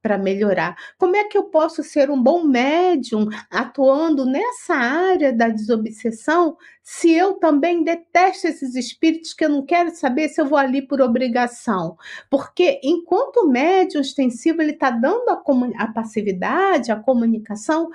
[0.03, 0.75] para melhorar?
[0.97, 7.09] Como é que eu posso ser um bom médium atuando nessa área da desobsessão se
[7.09, 11.01] eu também detesto esses espíritos que eu não quero saber se eu vou ali por
[11.01, 11.95] obrigação?
[12.29, 15.41] Porque enquanto o médium extensivo ele está dando a,
[15.77, 17.89] a passividade, a comunicação,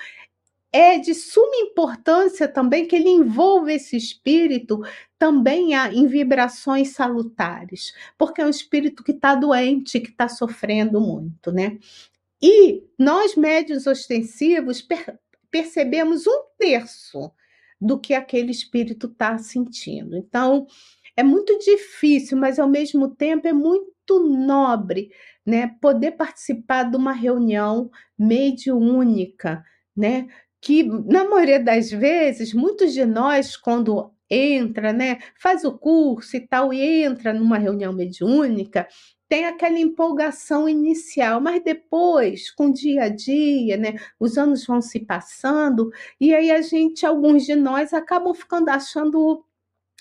[0.72, 4.80] é de suma importância também que ele envolva esse espírito
[5.18, 11.50] também em vibrações salutares, porque é um espírito que está doente, que está sofrendo muito,
[11.50, 11.78] né?
[12.42, 15.18] E nós, médios ostensivos, per
[15.50, 17.32] percebemos um terço
[17.80, 20.14] do que aquele espírito está sentindo.
[20.14, 20.66] Então,
[21.16, 23.88] é muito difícil, mas ao mesmo tempo é muito
[24.20, 25.10] nobre,
[25.44, 25.74] né?
[25.80, 29.64] Poder participar de uma reunião mediúnica,
[29.96, 30.28] né?
[30.60, 36.40] Que na maioria das vezes, muitos de nós, quando entra, né, faz o curso e
[36.40, 38.86] tal, e entra numa reunião mediúnica,
[39.28, 44.80] tem aquela empolgação inicial, mas depois, com o dia a dia, né, os anos vão
[44.80, 45.90] se passando,
[46.20, 49.44] e aí a gente, alguns de nós, acabam ficando achando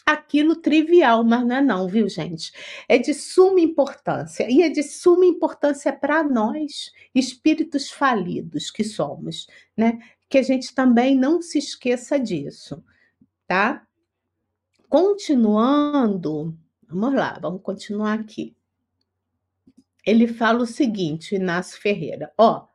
[0.05, 2.53] aquilo trivial, mas não é não, viu, gente?
[2.87, 9.47] É de suma importância, e é de suma importância para nós, espíritos falidos que somos,
[9.75, 9.99] né?
[10.29, 12.83] Que a gente também não se esqueça disso,
[13.47, 13.85] tá?
[14.89, 18.55] Continuando, vamos lá, vamos continuar aqui.
[20.05, 22.67] Ele fala o seguinte, Inácio Ferreira, ó,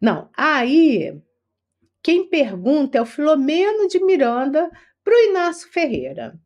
[0.00, 1.20] não, aí
[2.02, 4.70] quem pergunta é o Filomeno de Miranda
[5.02, 6.38] para o Inácio Ferreira.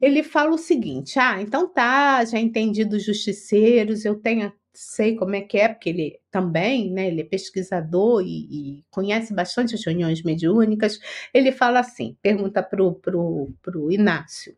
[0.00, 5.34] Ele fala o seguinte: ah, então tá, já entendi dos justiceiros, eu tenho sei como
[5.34, 9.84] é que é, porque ele também, né, ele é pesquisador e, e conhece bastante as
[9.84, 10.98] reuniões mediúnicas,
[11.34, 14.56] ele fala assim, pergunta para o pro, pro Inácio,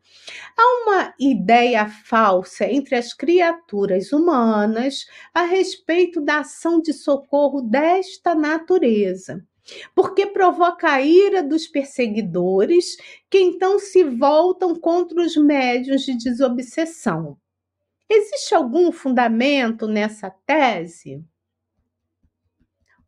[0.57, 8.35] há uma ideia falsa entre as criaturas humanas a respeito da ação de socorro desta
[8.35, 9.43] natureza,
[9.95, 12.97] porque provoca a ira dos perseguidores,
[13.29, 17.37] que então se voltam contra os médios de desobsessão.
[18.09, 21.15] Existe algum fundamento nessa tese?
[21.15, 21.25] O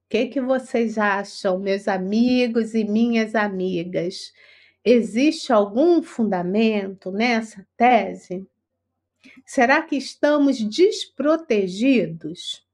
[0.09, 4.31] que, que vocês acham, meus amigos e minhas amigas?
[4.83, 8.47] Existe algum fundamento nessa tese?
[9.45, 12.64] Será que estamos desprotegidos?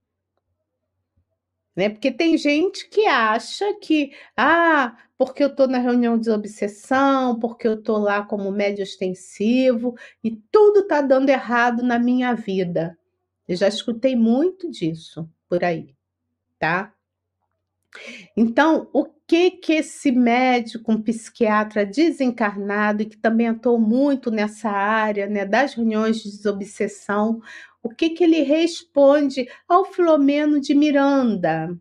[1.75, 1.89] Né?
[1.89, 7.67] Porque tem gente que acha que, ah, porque eu estou na reunião de obsessão, porque
[7.67, 12.97] eu estou lá como médio extensivo e tudo está dando errado na minha vida.
[13.47, 15.95] Eu já escutei muito disso por aí,
[16.59, 16.93] tá?
[18.35, 24.69] Então, o que que esse médico, um psiquiatra desencarnado e que também atuou muito nessa
[24.69, 27.41] área, né, das reuniões de desobsessão,
[27.83, 31.77] o que, que ele responde ao Filomeno de Miranda?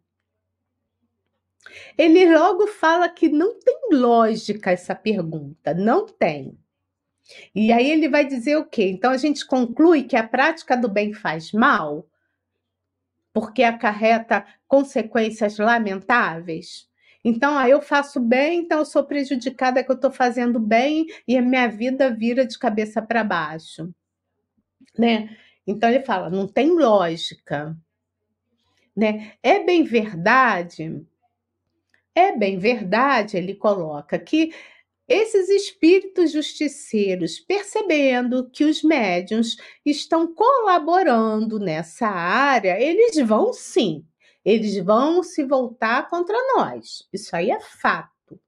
[1.97, 6.59] Ele logo fala que não tem lógica essa pergunta, não tem.
[7.55, 8.89] E aí ele vai dizer o quê?
[8.89, 12.09] Então a gente conclui que a prática do bem faz mal,
[13.33, 16.89] porque acarreta consequências lamentáveis.
[17.23, 21.37] Então, aí eu faço bem, então eu sou prejudicada que eu estou fazendo bem e
[21.37, 23.95] a minha vida vira de cabeça para baixo,
[24.99, 25.37] né?
[25.67, 27.77] Então ele fala, não tem lógica.
[28.97, 29.33] Né?
[29.43, 31.07] É bem verdade,
[32.15, 34.53] é bem verdade, ele coloca, que
[35.09, 44.05] esses espíritos justiceiros, percebendo que os médiuns estão colaborando nessa área, eles vão sim,
[44.45, 47.09] eles vão se voltar contra nós.
[47.13, 48.41] Isso aí é fato,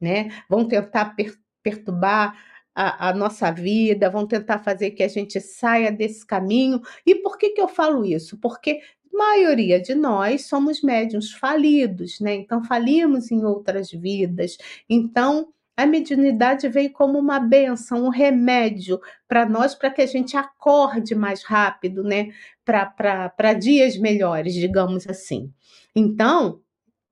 [0.00, 0.28] né?
[0.48, 2.38] Vão tentar per perturbar
[2.74, 6.80] a, a, nossa vida, vão tentar fazer que a gente saia desse caminho.
[7.06, 8.36] E por que, que eu falo isso?
[8.38, 8.80] Porque
[9.12, 12.34] a maioria de nós somos médiums falidos, né?
[12.34, 14.56] Então, falimos em outras vidas.
[14.88, 20.36] Então, a mediunidade veio como uma benção, um remédio para nós, para que a gente
[20.36, 22.28] acorde mais rápido, né?
[22.64, 25.52] Para dias melhores, digamos assim.
[25.94, 26.60] Então,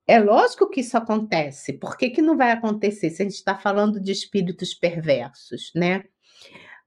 [0.05, 1.73] é lógico que isso acontece.
[1.73, 6.03] Por que, que não vai acontecer se a gente está falando de espíritos perversos, né?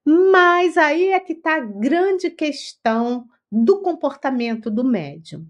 [0.05, 5.47] Mas aí é que está a grande questão do comportamento do médium.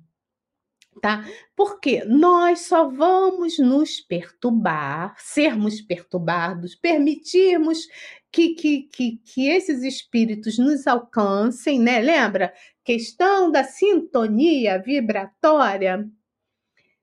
[1.03, 1.27] Tá?
[1.55, 7.87] Porque nós só vamos nos perturbar, sermos perturbados, permitirmos
[8.33, 12.01] que, que, que, que esses espíritos nos alcancem, né?
[12.01, 12.55] Lembra?
[12.83, 16.09] Questão da sintonia vibratória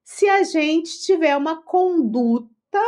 [0.04, 2.80] se a gente tiver uma conduta,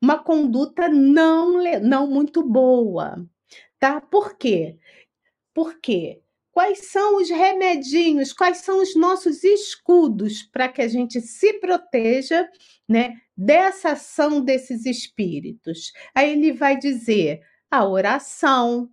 [0.00, 3.24] uma conduta não, não muito boa,
[3.78, 4.00] tá?
[4.00, 4.78] Por quê?
[5.54, 11.54] Porque quais são os remedinhos, quais são os nossos escudos para que a gente se
[11.54, 12.48] proteja,
[12.88, 15.92] né, dessa ação desses espíritos?
[16.14, 17.40] Aí ele vai dizer
[17.70, 18.88] a oração,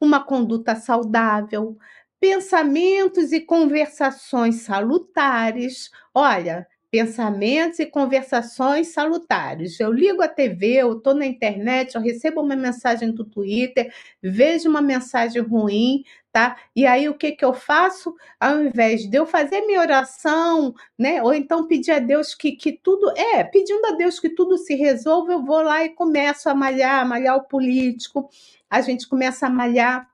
[0.00, 1.76] uma conduta saudável,
[2.20, 5.90] pensamentos e conversações salutares.
[6.14, 9.78] Olha, pensamentos e conversações salutares.
[9.78, 14.68] Eu ligo a TV, eu estou na internet, eu recebo uma mensagem do Twitter, vejo
[14.68, 16.56] uma mensagem ruim, tá?
[16.74, 18.14] E aí o que que eu faço?
[18.40, 21.22] Ao invés de eu fazer minha oração, né?
[21.22, 24.74] Ou então pedir a Deus que, que tudo é, pedindo a Deus que tudo se
[24.74, 28.28] resolva, eu vou lá e começo a malhar, malhar o político.
[28.68, 30.10] A gente começa a malhar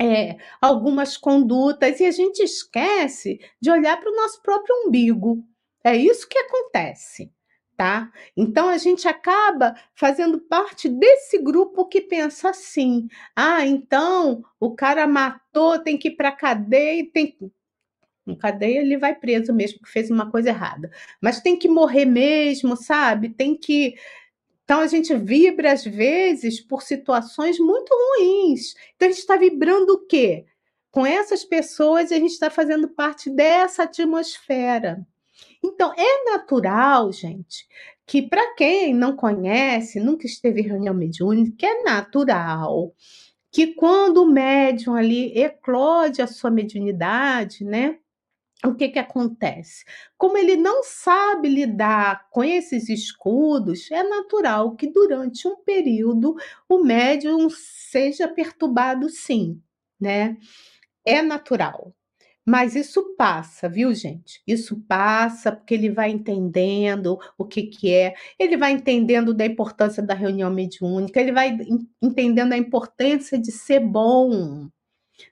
[0.00, 5.44] é, algumas condutas e a gente esquece de olhar para o nosso próprio umbigo,
[5.84, 7.32] é isso que acontece,
[7.76, 8.10] tá?
[8.36, 15.06] Então a gente acaba fazendo parte desse grupo que pensa assim: ah, então o cara
[15.06, 17.36] matou, tem que ir para cadeia, tem
[18.26, 20.90] em cadeia ele vai preso mesmo que fez uma coisa errada,
[21.20, 23.30] mas tem que morrer mesmo, sabe?
[23.30, 23.94] Tem que
[24.64, 28.74] então a gente vibra às vezes por situações muito ruins.
[28.94, 30.46] Então a gente está vibrando o quê?
[30.90, 35.06] Com essas pessoas a gente está fazendo parte dessa atmosfera.
[35.64, 37.66] Então, é natural, gente,
[38.06, 42.92] que para quem não conhece, nunca esteve em reunião mediúnica, é natural
[43.52, 47.98] que quando o médium ali eclode a sua mediunidade, né?
[48.64, 49.84] O que que acontece?
[50.18, 56.36] Como ele não sabe lidar com esses escudos, é natural que durante um período
[56.68, 59.60] o médium seja perturbado sim,
[60.00, 60.36] né?
[61.04, 61.94] É natural.
[62.44, 64.42] Mas isso passa, viu, gente?
[64.46, 70.02] Isso passa porque ele vai entendendo o que, que é, ele vai entendendo da importância
[70.02, 71.56] da reunião mediúnica, ele vai
[72.02, 74.68] entendendo a importância de ser bom,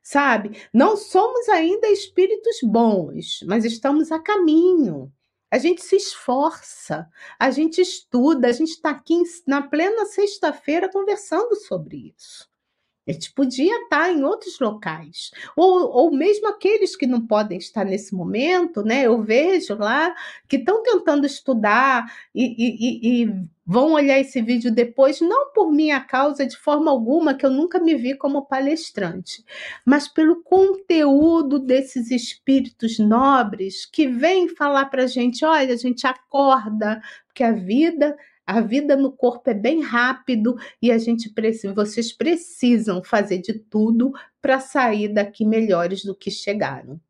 [0.02, 0.56] sabe?
[0.72, 5.12] Não somos ainda espíritos bons, mas estamos a caminho.
[5.50, 7.08] A gente se esforça,
[7.38, 12.49] a gente estuda, a gente está aqui na plena sexta-feira conversando sobre isso.
[13.10, 17.84] A gente podia estar em outros locais, ou, ou mesmo aqueles que não podem estar
[17.84, 19.02] nesse momento, né?
[19.06, 20.14] Eu vejo lá
[20.48, 26.00] que estão tentando estudar e, e, e vão olhar esse vídeo depois, não por minha
[26.00, 29.44] causa de forma alguma, que eu nunca me vi como palestrante,
[29.84, 36.06] mas pelo conteúdo desses espíritos nobres que vêm falar para a gente: olha, a gente
[36.06, 38.16] acorda, porque a vida
[38.50, 43.54] a vida no corpo é bem rápido e a gente precisa, vocês precisam fazer de
[43.54, 47.00] tudo para sair daqui melhores do que chegaram.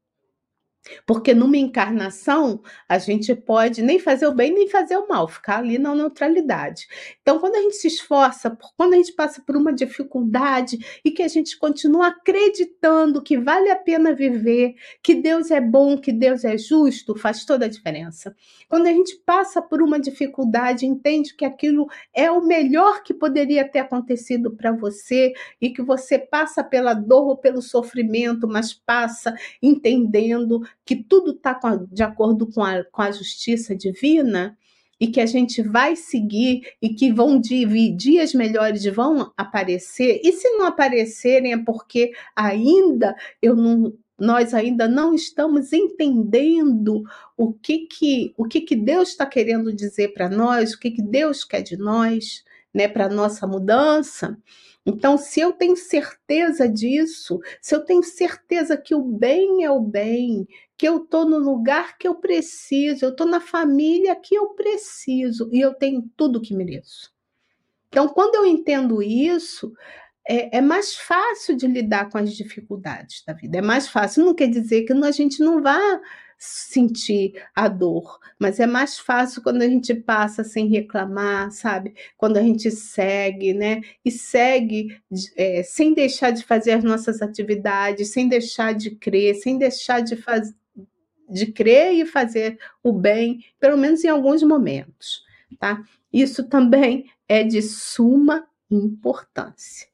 [1.07, 5.59] Porque numa encarnação, a gente pode nem fazer o bem nem fazer o mal, ficar
[5.59, 6.87] ali na neutralidade.
[7.21, 11.23] Então, quando a gente se esforça, quando a gente passa por uma dificuldade e que
[11.23, 16.45] a gente continua acreditando que vale a pena viver, que Deus é bom, que Deus
[16.45, 18.35] é justo, faz toda a diferença.
[18.69, 23.69] Quando a gente passa por uma dificuldade, entende que aquilo é o melhor que poderia
[23.69, 29.35] ter acontecido para você e que você passa pela dor ou pelo sofrimento, mas passa
[29.63, 31.59] entendendo que tudo está
[31.91, 34.57] de acordo com a, com a justiça divina
[35.01, 40.21] e que a gente vai seguir e que vão dias melhores vão aparecer.
[40.23, 47.03] E se não aparecerem é porque ainda eu não nós ainda não estamos entendendo
[47.39, 51.01] o que que o que que Deus está querendo dizer para nós, o que que
[51.01, 54.37] Deus quer de nós, né, para nossa mudança.
[54.85, 59.81] Então, se eu tenho certeza disso, se eu tenho certeza que o bem é o
[59.81, 60.47] bem,
[60.77, 65.51] que eu estou no lugar que eu preciso, eu estou na família que eu preciso
[65.53, 67.13] e eu tenho tudo que mereço.
[67.89, 69.73] Então, quando eu entendo isso,
[70.27, 73.59] é, é, mais fácil de lidar com as dificuldades da vida.
[73.59, 74.25] É mais fácil.
[74.25, 76.01] Não quer dizer que a gente não vá
[76.43, 81.95] sentir a dor, mas é mais fácil quando a gente passa sem reclamar, sabe?
[82.17, 83.83] Quando a gente segue, né?
[84.03, 84.99] E segue
[85.37, 90.17] é, sem deixar de fazer as nossas atividades, sem deixar de crer, sem deixar de
[90.17, 90.55] fazer
[91.29, 95.23] de crer e fazer o bem, pelo menos em alguns momentos,
[95.61, 95.81] tá?
[96.13, 99.87] Isso também é de suma importância.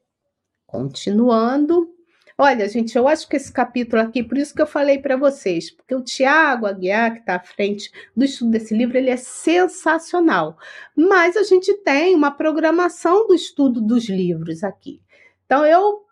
[0.65, 1.93] Continuando,
[2.37, 5.71] olha, gente, eu acho que esse capítulo aqui, por isso que eu falei para vocês,
[5.71, 10.57] porque o Tiago Aguiar, que está à frente do estudo desse livro, ele é sensacional.
[10.95, 15.01] Mas a gente tem uma programação do estudo dos livros aqui.
[15.45, 16.05] Então, eu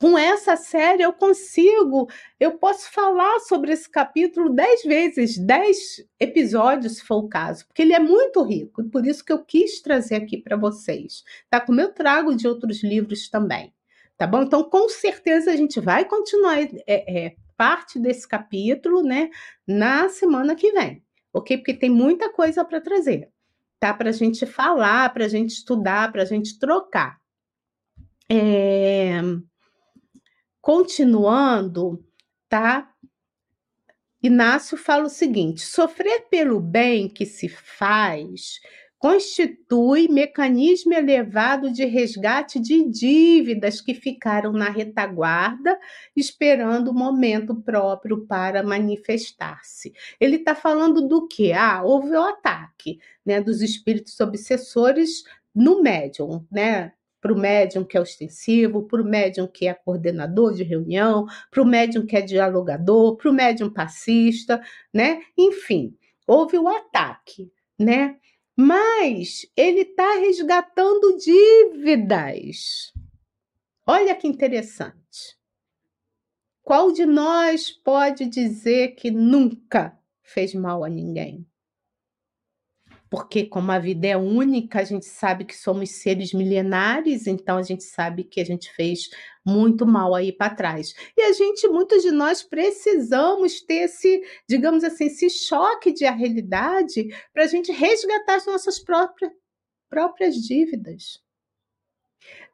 [0.00, 2.08] com essa série eu consigo,
[2.38, 7.82] eu posso falar sobre esse capítulo dez vezes, dez episódios, se for o caso, porque
[7.82, 11.60] ele é muito rico, e por isso que eu quis trazer aqui para vocês, tá?
[11.60, 13.74] Como eu trago de outros livros também,
[14.20, 14.42] tá bom?
[14.42, 19.30] Então, com certeza a gente vai continuar é, é, parte desse capítulo, né,
[19.66, 21.02] na semana que vem,
[21.32, 21.56] ok?
[21.56, 23.30] Porque tem muita coisa para trazer,
[23.78, 23.94] tá?
[23.94, 27.18] Para a gente falar, para a gente estudar, para a gente trocar.
[28.30, 29.22] É...
[30.60, 32.04] Continuando,
[32.46, 32.92] tá?
[34.22, 38.60] Inácio fala o seguinte: sofrer pelo bem que se faz
[39.00, 45.80] constitui mecanismo elevado de resgate de dívidas que ficaram na retaguarda,
[46.14, 49.94] esperando o momento próprio para manifestar-se.
[50.20, 51.50] Ele está falando do que?
[51.50, 55.24] Ah, houve o ataque né, dos espíritos obsessores
[55.54, 56.92] no médium, né?
[57.22, 61.62] para o médium que é ostensivo, para o médium que é coordenador de reunião, para
[61.62, 64.60] o médium que é dialogador, para o médium passista,
[64.92, 65.20] né?
[65.36, 65.94] Enfim,
[66.26, 68.16] houve o ataque, né?
[68.62, 72.92] Mas ele está resgatando dívidas.
[73.86, 75.38] Olha que interessante.
[76.62, 81.49] Qual de nós pode dizer que nunca fez mal a ninguém?
[83.10, 87.62] Porque como a vida é única, a gente sabe que somos seres milenares, então a
[87.62, 89.10] gente sabe que a gente fez
[89.44, 90.94] muito mal aí para trás.
[91.16, 97.08] E a gente, muitos de nós precisamos ter esse, digamos assim, esse choque de realidade
[97.34, 99.32] para a gente resgatar as nossas próprias,
[99.88, 101.20] próprias dívidas.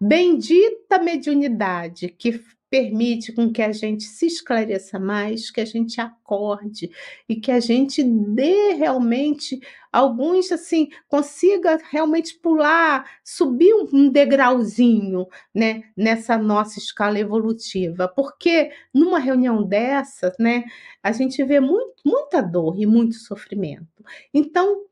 [0.00, 6.90] Bendita mediunidade que permite com que a gente se esclareça mais, que a gente acorde
[7.28, 9.60] e que a gente dê realmente
[9.92, 19.18] alguns assim consiga realmente pular, subir um degrauzinho, né, nessa nossa escala evolutiva, porque numa
[19.18, 20.64] reunião dessa, né,
[21.02, 24.04] a gente vê muito, muita dor e muito sofrimento.
[24.34, 24.82] Então,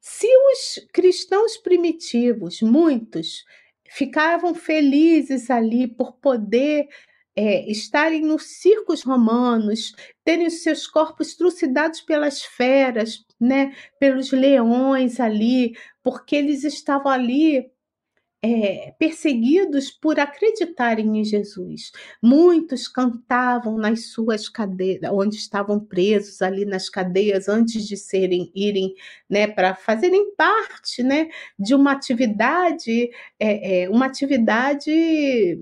[0.00, 3.44] se os cristãos primitivos, muitos,
[3.90, 6.88] ficavam felizes ali por poder
[7.36, 15.18] é, estarem nos circos romanos, terem os seus corpos trucidados pelas feras, né, pelos leões
[15.18, 17.70] ali, porque eles estavam ali
[18.42, 21.92] é, perseguidos por acreditarem em Jesus.
[22.22, 28.94] Muitos cantavam nas suas cadeias, onde estavam presos ali nas cadeias, antes de serem irem,
[29.28, 31.28] né, para fazerem parte, né,
[31.58, 35.60] de uma atividade, é, é, uma atividade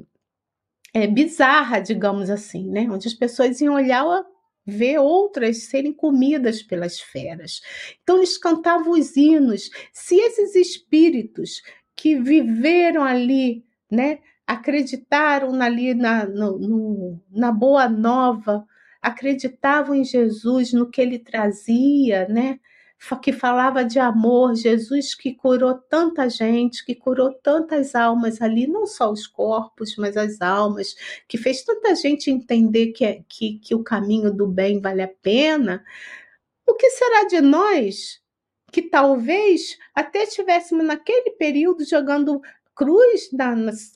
[1.13, 4.05] bizarra, digamos assim, né, onde as pessoas iam olhar
[4.69, 7.63] ver outras serem comidas pelas feras.
[8.03, 9.71] Então eles cantavam os hinos.
[9.95, 11.63] Se esses espíritos
[11.99, 14.21] que viveram ali, né?
[14.47, 18.65] Acreditaram ali na, no, no, na boa nova,
[19.03, 22.61] acreditavam em Jesus, no que ele trazia, né?
[23.21, 28.87] Que falava de amor, Jesus que curou tanta gente, que curou tantas almas ali, não
[28.87, 30.95] só os corpos, mas as almas,
[31.27, 35.09] que fez tanta gente entender que, é, que, que o caminho do bem vale a
[35.09, 35.85] pena.
[36.67, 38.21] O que será de nós
[38.71, 42.41] que talvez até estivéssemos naquele período jogando
[42.75, 43.29] cruz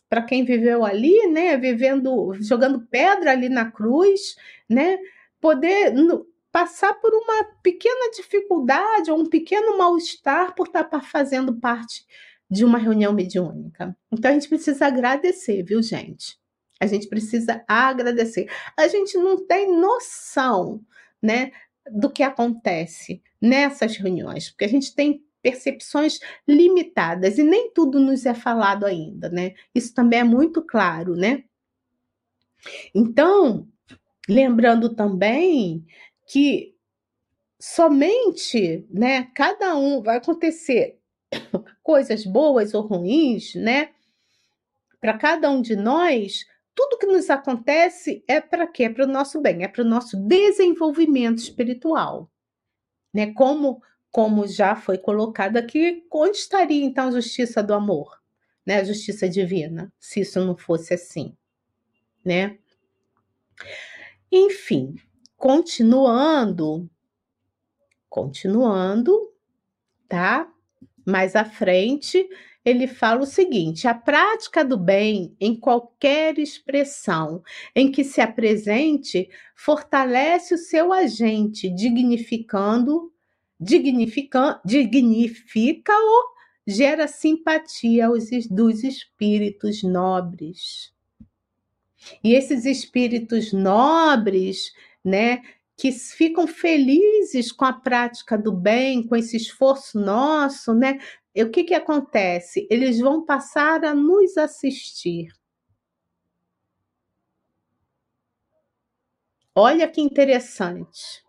[0.08, 4.34] para quem viveu ali, né, vivendo, jogando pedra ali na cruz,
[4.68, 4.98] né,
[5.40, 12.04] poder no, passar por uma pequena dificuldade ou um pequeno mal-estar por estar fazendo parte
[12.50, 13.96] de uma reunião mediúnica.
[14.10, 16.38] Então a gente precisa agradecer, viu, gente?
[16.80, 18.50] A gente precisa agradecer.
[18.76, 20.80] A gente não tem noção,
[21.22, 21.52] né,
[21.90, 28.24] do que acontece nessas reuniões, porque a gente tem percepções limitadas e nem tudo nos
[28.24, 29.54] é falado ainda, né?
[29.74, 31.42] Isso também é muito claro, né?
[32.94, 33.66] Então,
[34.28, 35.84] lembrando também
[36.28, 36.74] que
[37.60, 40.98] somente, né, cada um vai acontecer
[41.82, 43.90] coisas boas ou ruins, né?
[45.00, 48.84] Para cada um de nós, tudo que nos acontece é para quê?
[48.84, 52.30] É para o nosso bem, é para o nosso desenvolvimento espiritual.
[53.12, 53.32] Né?
[53.32, 58.20] Como, como já foi colocado aqui, onde estaria então a justiça do amor?
[58.64, 58.76] Né?
[58.80, 61.36] A justiça divina, se isso não fosse assim.
[62.24, 62.58] Né?
[64.30, 64.94] Enfim,
[65.36, 66.88] continuando,
[68.08, 69.32] continuando,
[70.08, 70.50] tá?
[71.04, 72.26] Mais à frente,
[72.64, 77.42] ele fala o seguinte: a prática do bem, em qualquer expressão
[77.74, 83.12] em que se apresente, fortalece o seu agente, dignificando,
[83.58, 86.32] dignifica, dignifica-o,
[86.66, 90.92] gera simpatia aos, dos espíritos nobres.
[92.22, 94.72] E esses espíritos nobres,
[95.04, 95.42] né,
[95.76, 100.98] que ficam felizes com a prática do bem, com esse esforço nosso, né?
[101.44, 102.66] O que, que acontece?
[102.70, 105.28] Eles vão passar a nos assistir.
[109.54, 111.21] Olha que interessante.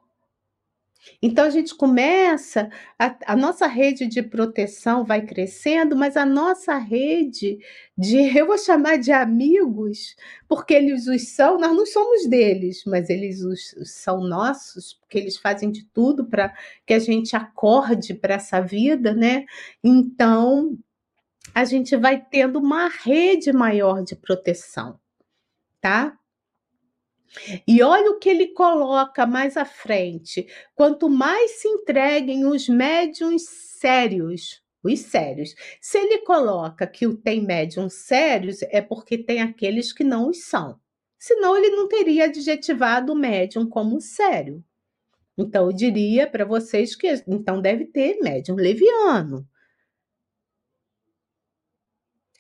[1.26, 2.69] Então a gente começa,
[2.99, 7.59] a, a, nossa rede de proteção vai crescendo, mas a nossa rede
[7.97, 10.17] de, eu vou chamar de amigos,
[10.49, 15.38] porque eles os são, nós não somos deles, mas eles os, são nossos, porque eles
[15.38, 16.53] fazem de tudo para
[16.86, 19.45] que a gente acorde para essa vida, né?
[19.82, 20.78] Então
[21.55, 24.99] a gente vai tendo uma rede maior de proteção,
[25.80, 26.17] tá?
[27.67, 30.47] E olha o que ele coloca mais à frente.
[30.75, 35.55] Quanto mais se entreguem os médiums sérios, os sérios.
[35.81, 40.79] Se ele coloca que tem médiums sérios, é porque tem aqueles que não os são.
[41.17, 44.63] Senão ele não teria adjetivado o médium como sério.
[45.38, 49.47] Então eu diria para vocês que então deve ter médium leviano.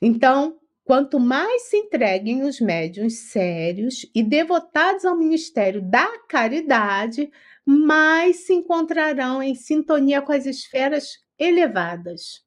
[0.01, 7.31] Então, Quanto mais se entreguem os médiuns sérios e devotados ao ministério da caridade,
[7.65, 12.43] mais se encontrarão em sintonia com as esferas elevadas,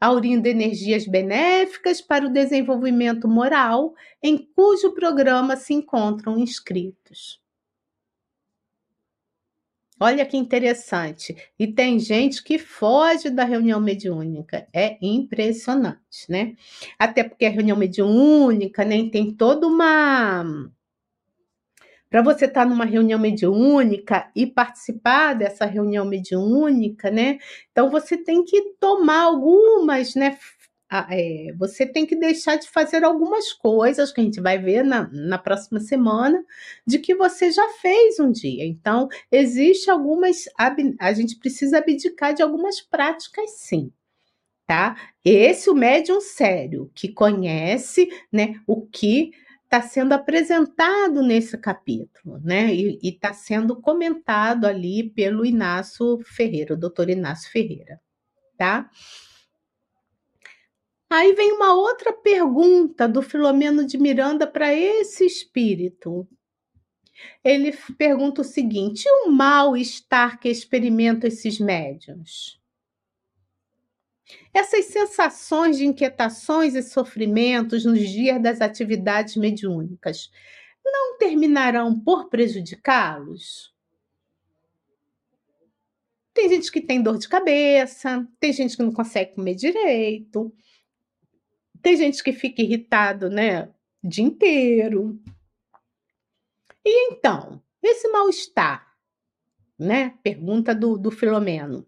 [0.00, 7.43] aurindo energias benéficas para o desenvolvimento moral em cujo programa se encontram inscritos.
[9.98, 11.36] Olha que interessante.
[11.58, 14.66] E tem gente que foge da reunião mediúnica.
[14.72, 16.54] É impressionante, né?
[16.98, 20.44] Até porque a reunião mediúnica nem né, tem toda uma.
[22.10, 27.38] Para você estar tá numa reunião mediúnica e participar dessa reunião mediúnica, né?
[27.70, 30.38] Então você tem que tomar algumas, né?
[31.10, 35.08] É, você tem que deixar de fazer algumas coisas que a gente vai ver na,
[35.12, 36.44] na próxima semana
[36.86, 38.64] de que você já fez um dia.
[38.64, 40.44] Então, existe algumas.
[41.00, 43.90] A gente precisa abdicar de algumas práticas, sim.
[44.66, 44.96] Tá?
[45.24, 49.32] Esse o médium sério que conhece né, o que
[49.64, 52.72] está sendo apresentado nesse capítulo, né?
[52.72, 58.00] E está sendo comentado ali pelo Inácio Ferreira, o doutor Inácio Ferreira,
[58.56, 58.88] tá?
[61.14, 66.26] Aí vem uma outra pergunta do Filomeno de Miranda para esse espírito.
[67.44, 72.60] Ele pergunta o seguinte: o mal-estar que experimentam esses médiuns?
[74.52, 80.32] Essas sensações de inquietações e sofrimentos nos dias das atividades mediúnicas
[80.84, 83.72] não terminarão por prejudicá-los?
[86.32, 90.52] Tem gente que tem dor de cabeça, tem gente que não consegue comer direito,
[91.84, 93.64] tem gente que fica irritado, né?
[94.02, 95.20] O dia inteiro.
[96.82, 98.96] E então, esse mal-estar,
[99.78, 100.18] né?
[100.22, 101.86] Pergunta do, do Filomeno.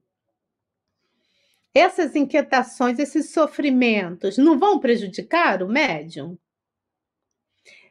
[1.75, 6.39] Essas inquietações, esses sofrimentos, não vão prejudicar o médium?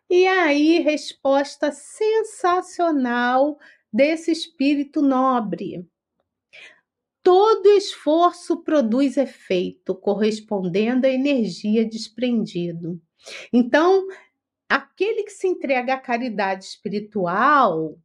[0.07, 3.57] E aí, resposta sensacional
[3.91, 5.89] desse espírito nobre.
[7.25, 13.01] Todo esforço produz efeito, correspondendo à energia desprendido.
[13.51, 14.05] Então,
[14.69, 17.97] aquele que se entrega à caridade espiritual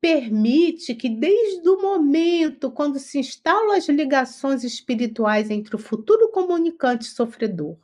[0.00, 7.04] permite que, desde o momento quando se instalam as ligações espirituais entre o futuro comunicante
[7.04, 7.78] sofredor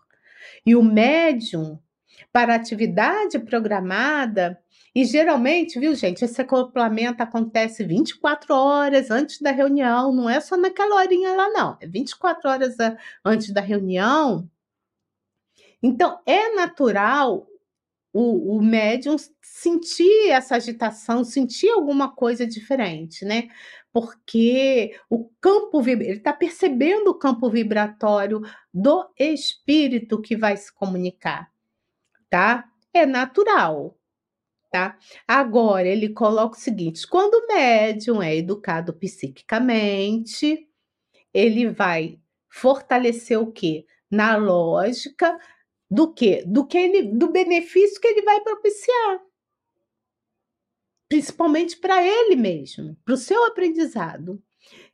[0.67, 1.79] e o médium
[2.33, 4.61] para a atividade programada,
[4.95, 10.55] e geralmente, viu, gente, esse acoplamento acontece 24 horas antes da reunião, não é só
[10.57, 11.79] naquela horinha lá, não.
[11.81, 12.77] É 24 horas
[13.25, 14.49] antes da reunião.
[15.83, 17.47] Então, é natural
[18.13, 23.49] o, o médium sentir essa agitação, sentir alguma coisa diferente, né?
[23.93, 31.51] Porque o campo ele está percebendo o campo vibratório do espírito que vai se comunicar,
[32.29, 32.69] tá?
[32.93, 33.97] É natural
[34.73, 34.99] tá?
[35.29, 40.67] Agora, ele coloca o seguinte: quando o médium é educado psiquicamente,
[41.33, 42.19] ele vai
[42.49, 43.87] fortalecer o quê?
[44.11, 45.39] Na lógica
[45.91, 46.43] do quê?
[46.47, 49.21] Do que ele, do benefício que ele vai propiciar.
[51.09, 54.43] Principalmente para ele mesmo, para o seu aprendizado.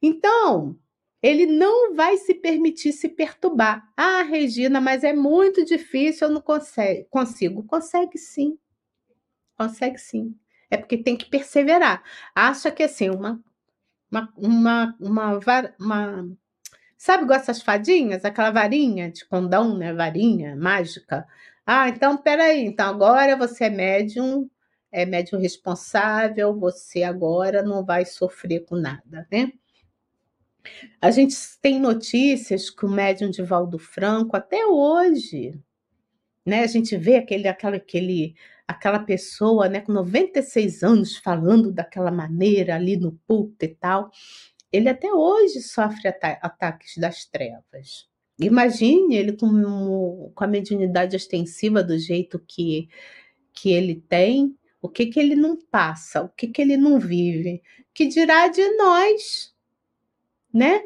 [0.03, 0.77] Então,
[1.23, 3.93] ele não vai se permitir se perturbar.
[3.97, 7.07] Ah, Regina, mas é muito difícil, eu não consigo.
[7.09, 7.63] Consegue?
[7.65, 8.59] Consegue sim.
[9.59, 10.35] Consegue sim.
[10.71, 12.03] É porque tem que perseverar.
[12.35, 13.43] Acha que assim, uma.
[14.11, 16.37] Uma, uma, uma, uma
[16.97, 18.25] Sabe igual essas fadinhas?
[18.25, 19.93] Aquela varinha de condão, né?
[19.93, 21.27] Varinha mágica.
[21.67, 22.65] Ah, então peraí.
[22.67, 24.51] Então agora você é médium,
[24.91, 29.53] é médium responsável, você agora não vai sofrer com nada, né?
[31.01, 35.59] A gente tem notícias que o médium de Valdo Franco, até hoje,
[36.45, 36.63] né?
[36.63, 38.35] A gente vê aquele, aquele, aquele
[38.69, 44.11] aquela pessoa, né, com 96 anos falando daquela maneira ali no púlpito e tal,
[44.71, 48.07] ele até hoje sofre ata ataques das trevas.
[48.39, 52.89] Imagine ele com, com a mediunidade extensiva do jeito que,
[53.55, 57.63] que ele tem, o que, que ele não passa, o que, que ele não vive,
[57.95, 59.55] que dirá de nós,
[60.53, 60.85] né?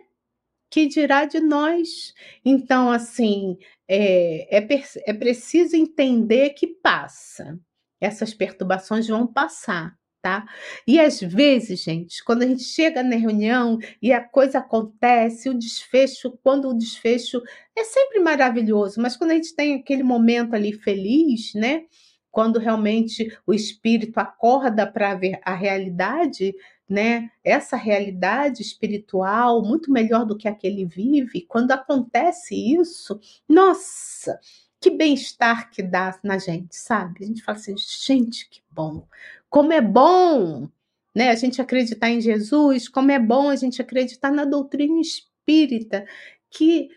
[0.70, 2.14] Que dirá de nós.
[2.44, 3.58] Então, assim,
[3.88, 4.68] é, é,
[5.06, 7.60] é preciso entender que passa
[8.02, 10.44] essas perturbações vão passar, tá?
[10.86, 15.58] E às vezes, gente, quando a gente chega na reunião e a coisa acontece, o
[15.58, 17.40] desfecho, quando o desfecho
[17.76, 21.84] é sempre maravilhoso, mas quando a gente tem aquele momento ali feliz, né?
[22.30, 26.54] Quando realmente o espírito acorda para ver a realidade,
[26.88, 27.30] né?
[27.44, 34.40] Essa realidade espiritual muito melhor do que a que ele vive, quando acontece isso, nossa,
[34.82, 37.24] que bem-estar que dá na gente, sabe?
[37.24, 39.06] A gente fala assim, gente, que bom.
[39.48, 40.68] Como é bom,
[41.14, 41.30] né?
[41.30, 46.04] A gente acreditar em Jesus, como é bom a gente acreditar na doutrina espírita,
[46.50, 46.90] que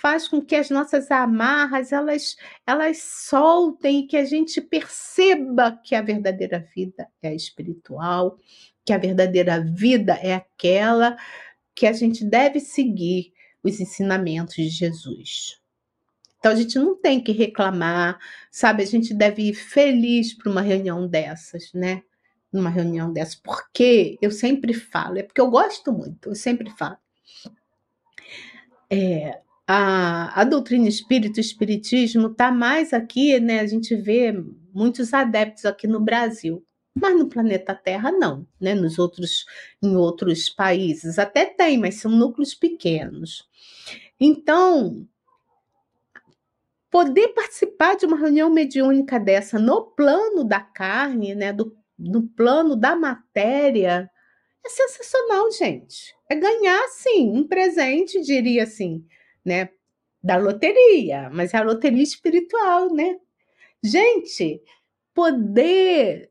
[0.00, 5.96] faz com que as nossas amarras elas elas soltem e que a gente perceba que
[5.96, 8.38] a verdadeira vida é espiritual,
[8.84, 11.16] que a verdadeira vida é aquela
[11.74, 13.32] que a gente deve seguir
[13.64, 15.60] os ensinamentos de Jesus.
[16.46, 18.20] Então a gente não tem que reclamar,
[18.52, 18.80] sabe?
[18.80, 22.04] A gente deve ir feliz para uma reunião dessas, né?
[22.52, 26.96] Numa reunião dessas, porque eu sempre falo, é porque eu gosto muito, eu sempre falo.
[28.88, 33.58] É, a, a doutrina espírita, o espiritismo, está mais aqui, né?
[33.58, 34.32] A gente vê
[34.72, 38.72] muitos adeptos aqui no Brasil, mas no planeta Terra não, né?
[38.72, 39.44] Nos outros,
[39.82, 43.48] em outros países até tem, mas são núcleos pequenos.
[44.20, 45.08] Então,
[46.96, 51.52] poder participar de uma reunião mediúnica dessa no plano da carne, né?
[51.52, 54.10] Do, no plano da matéria,
[54.64, 56.16] é sensacional, gente.
[56.26, 59.04] É ganhar, sim, um presente, diria assim,
[59.44, 59.68] né?
[60.22, 63.18] Da loteria, mas é a loteria espiritual, né?
[63.84, 64.62] Gente,
[65.12, 66.30] poder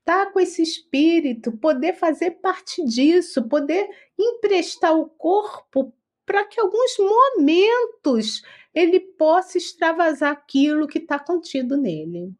[0.00, 3.88] estar tá com esse espírito, poder fazer parte disso, poder
[4.18, 5.90] emprestar o corpo
[6.26, 8.42] para que alguns momentos
[8.74, 12.34] ele possa extravasar aquilo que está contido nele.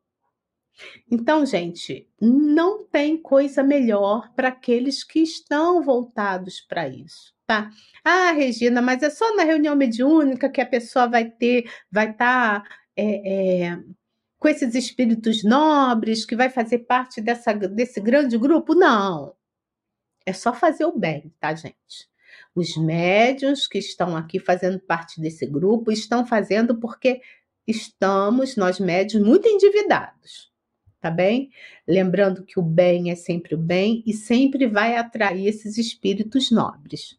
[1.11, 7.71] Então, gente, não tem coisa melhor para aqueles que estão voltados para isso, tá?
[8.03, 12.63] Ah, Regina, mas é só na reunião mediúnica que a pessoa vai ter, vai estar
[12.63, 13.79] tá, é, é,
[14.39, 18.75] com esses espíritos nobres, que vai fazer parte dessa, desse grande grupo?
[18.75, 19.37] Não.
[20.25, 22.12] É só fazer o bem, tá, gente?
[22.55, 27.21] Os médios que estão aqui fazendo parte desse grupo estão fazendo porque
[27.67, 30.53] estamos, nós médios, muito endividados
[31.03, 31.51] tá bem?
[31.87, 37.19] Lembrando que o bem é sempre o bem e sempre vai atrair esses espíritos nobres,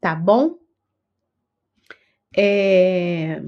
[0.00, 0.58] tá bom?
[2.36, 3.40] É...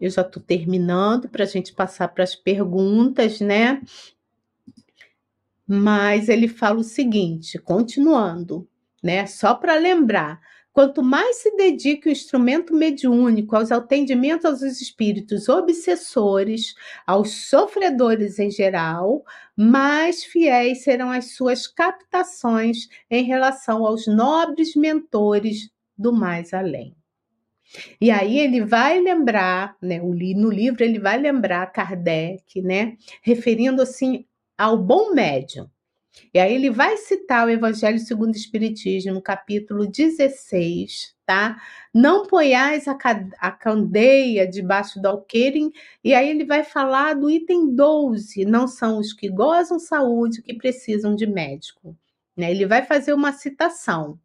[0.00, 3.82] Eu já estou terminando para a gente passar para as perguntas, né?
[5.66, 8.68] Mas ele fala o seguinte, continuando,
[9.04, 9.26] né?
[9.26, 10.40] Só para lembrar,
[10.74, 16.74] Quanto mais se dedique o instrumento mediúnico aos atendimentos aos espíritos obsessores,
[17.06, 19.24] aos sofredores em geral,
[19.56, 26.92] mais fiéis serão as suas captações em relação aos nobres mentores do mais além.
[28.00, 34.26] E aí ele vai lembrar, né, no livro ele vai lembrar Kardec, né, referindo assim
[34.58, 35.68] ao bom médium.
[36.32, 41.60] E aí ele vai citar o Evangelho segundo o Espiritismo, capítulo 16, tá?
[41.92, 42.96] Não ponhais a,
[43.38, 45.70] a candeia debaixo do alqueire,
[46.02, 50.54] e aí ele vai falar do item 12, não são os que gozam saúde que
[50.54, 51.96] precisam de médico.
[52.36, 52.50] Né?
[52.50, 54.18] Ele vai fazer uma citação.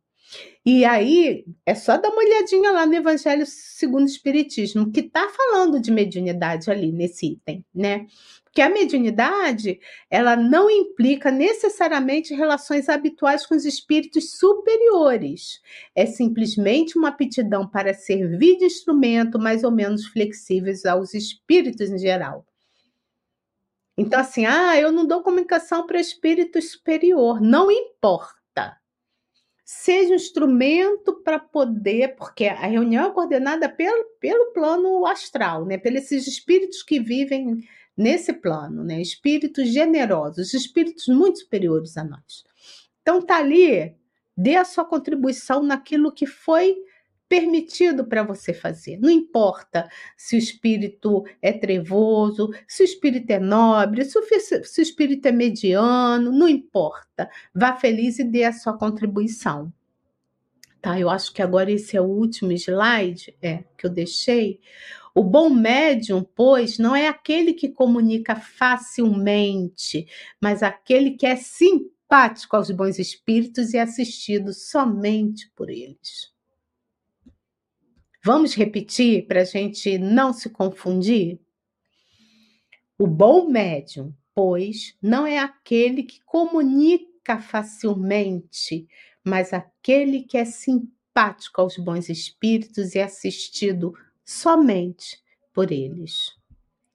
[0.71, 5.27] E aí, é só dar uma olhadinha lá no Evangelho segundo o Espiritismo, que está
[5.27, 8.05] falando de mediunidade ali nesse item, né?
[8.51, 9.79] que a mediunidade
[10.11, 15.59] ela não implica necessariamente relações habituais com os espíritos superiores.
[15.95, 21.97] É simplesmente uma aptidão para servir de instrumento mais ou menos flexíveis aos espíritos em
[21.97, 22.45] geral.
[23.97, 27.41] Então, assim, ah, eu não dou comunicação para espírito superior.
[27.41, 28.38] Não importa.
[29.71, 35.77] Seja um instrumento para poder, porque a reunião é coordenada pelo, pelo plano astral, né?
[35.77, 37.63] Pelos espíritos que vivem
[37.95, 38.99] nesse plano, né?
[38.99, 42.43] Espíritos generosos, espíritos muito superiores a nós.
[43.03, 43.95] Então tá ali,
[44.35, 46.75] dê a sua contribuição naquilo que foi
[47.29, 48.97] permitido para você fazer.
[48.97, 55.27] Não importa se o espírito é trevoso, se o espírito é nobre, se o, espírito
[55.27, 57.29] é mediano, não importa.
[57.53, 59.71] Vá feliz e dê a sua contribuição.
[60.81, 64.59] Tá, eu acho que agora esse é o último slide é, que eu deixei.
[65.13, 70.07] O bom médium, pois, não é aquele que comunica facilmente,
[70.41, 76.38] mas aquele que é simpático aos bons espíritos e assistido somente por eles.
[78.31, 81.39] Vamos repetir para a gente não se confundir?
[82.95, 88.87] O bom médium, pois, não é aquele que comunica facilmente,
[89.25, 95.19] mas aquele que é simpático aos bons espíritos e assistido somente
[95.51, 96.37] por eles.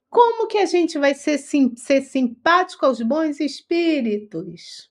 [0.09, 4.89] Como que a gente vai ser, sim, ser simpático aos bons espíritos?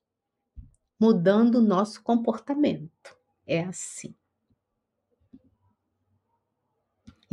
[1.00, 3.16] Mudando o nosso comportamento.
[3.48, 4.14] É assim.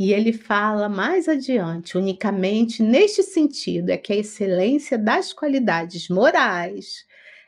[0.01, 7.05] E ele fala mais adiante, unicamente neste sentido, é que a excelência das qualidades morais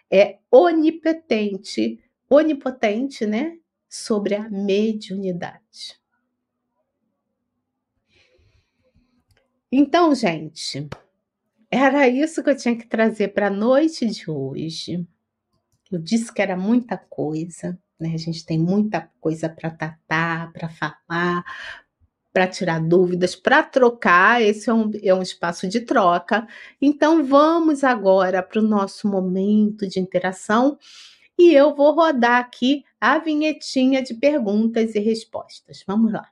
[0.08, 2.00] é onipotente,
[2.30, 3.58] onipotente, né,
[3.90, 6.00] sobre a mediunidade.
[9.72, 10.88] Então, gente,
[11.72, 15.04] era isso que eu tinha que trazer para a noite de hoje.
[15.92, 18.14] Eu disse que era muita coisa, né?
[18.14, 21.44] A gente tem muita coisa para tratar, para falar,
[22.34, 24.42] para tirar dúvidas, para trocar.
[24.42, 26.48] Esse é um, é um espaço de troca.
[26.82, 30.78] Então, vamos agora para o nosso momento de interação
[31.38, 35.84] e eu vou rodar aqui a vinhetinha de perguntas e respostas.
[35.86, 36.28] Vamos lá.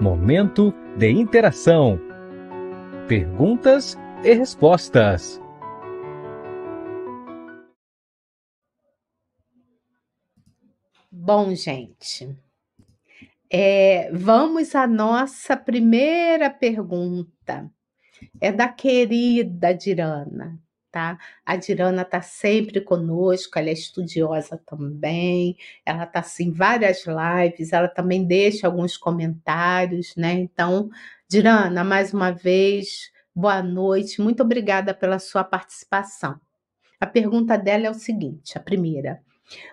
[0.00, 1.98] Momento de interação.
[3.08, 5.40] Perguntas e respostas.
[11.10, 12.36] Bom, gente,
[13.50, 17.70] é, vamos à nossa primeira pergunta.
[18.40, 20.58] É da querida Dirana,
[20.90, 21.18] tá?
[21.44, 27.72] A Dirana está sempre conosco, ela é estudiosa também, ela está assim, em várias lives,
[27.72, 30.32] ela também deixa alguns comentários, né?
[30.32, 30.88] Então,
[31.28, 36.40] Dirana, mais uma vez, boa noite, muito obrigada pela sua participação.
[36.98, 39.20] A pergunta dela é o seguinte: a primeira.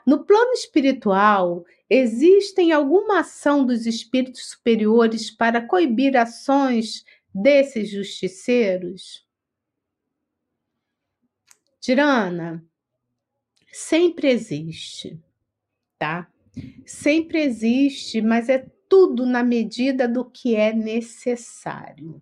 [0.05, 1.63] No plano espiritual,
[1.95, 9.25] existem alguma ação dos espíritos superiores para coibir ações desses justiceiros?
[11.79, 12.65] Tirana,
[13.71, 15.19] sempre existe,
[15.99, 16.27] tá?
[16.85, 22.21] Sempre existe, mas é tudo na medida do que é necessário.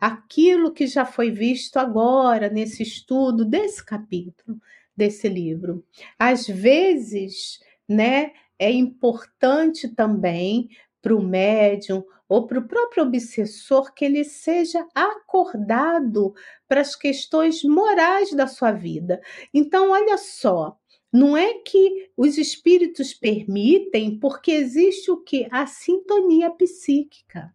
[0.00, 4.60] Aquilo que já foi visto agora nesse estudo desse capítulo
[4.96, 5.82] desse livro.
[6.18, 10.68] Às vezes, né, é importante também
[11.00, 16.34] para o médium ou para o próprio obsessor que ele seja acordado
[16.68, 19.20] para as questões morais da sua vida.
[19.52, 20.78] Então, olha só,
[21.10, 25.48] não é que os espíritos permitem, porque existe o que?
[25.50, 27.52] A sintonia psíquica.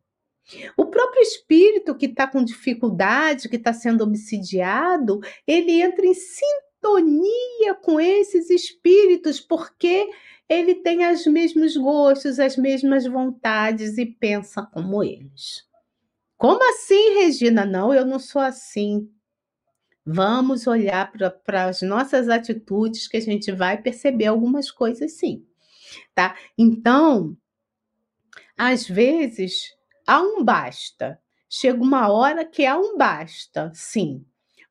[0.75, 7.73] O próprio espírito que está com dificuldade, que está sendo obsidiado, ele entra em sintonia
[7.81, 10.09] com esses espíritos, porque
[10.47, 15.63] ele tem os mesmos gostos, as mesmas vontades e pensa como eles.
[16.37, 17.65] Como assim, Regina?
[17.65, 19.09] Não, eu não sou assim.
[20.05, 21.11] Vamos olhar
[21.43, 25.43] para as nossas atitudes que a gente vai perceber algumas coisas sim,
[26.13, 26.37] tá?
[26.57, 27.35] Então,
[28.55, 29.73] às vezes,
[30.05, 31.19] há um basta.
[31.49, 34.25] Chega uma hora que há um basta, sim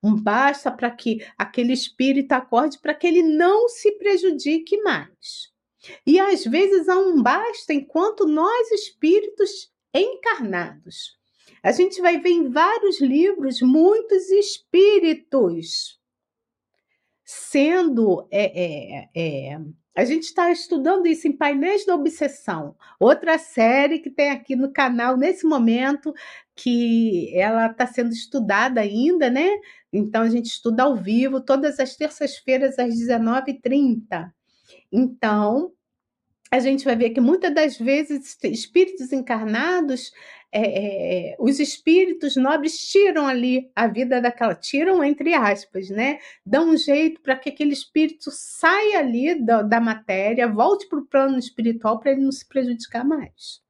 [0.05, 5.51] um basta para que aquele espírito acorde para que ele não se prejudique mais.
[6.07, 11.17] E às vezes há um basta enquanto nós espíritos encarnados.
[11.63, 15.99] A gente vai ver em vários livros muitos espíritos
[17.25, 19.61] sendo é, é, é,
[19.97, 24.73] a gente está estudando isso em Painéis da Obsessão, outra série que tem aqui no
[24.73, 26.13] canal nesse momento,
[26.55, 29.49] que ela está sendo estudada ainda, né?
[29.93, 34.33] Então a gente estuda ao vivo todas as terças-feiras às 19h30.
[34.97, 35.73] Então,
[36.53, 40.13] a gente vai ver que muitas das vezes espíritos encarnados
[40.53, 46.21] é, é, os espíritos nobres tiram ali a vida daquela, tiram entre aspas, né?
[46.47, 51.07] Dão um jeito para que aquele espírito saia ali da, da matéria, volte para o
[51.07, 53.64] plano espiritual para ele não se prejudicar mais.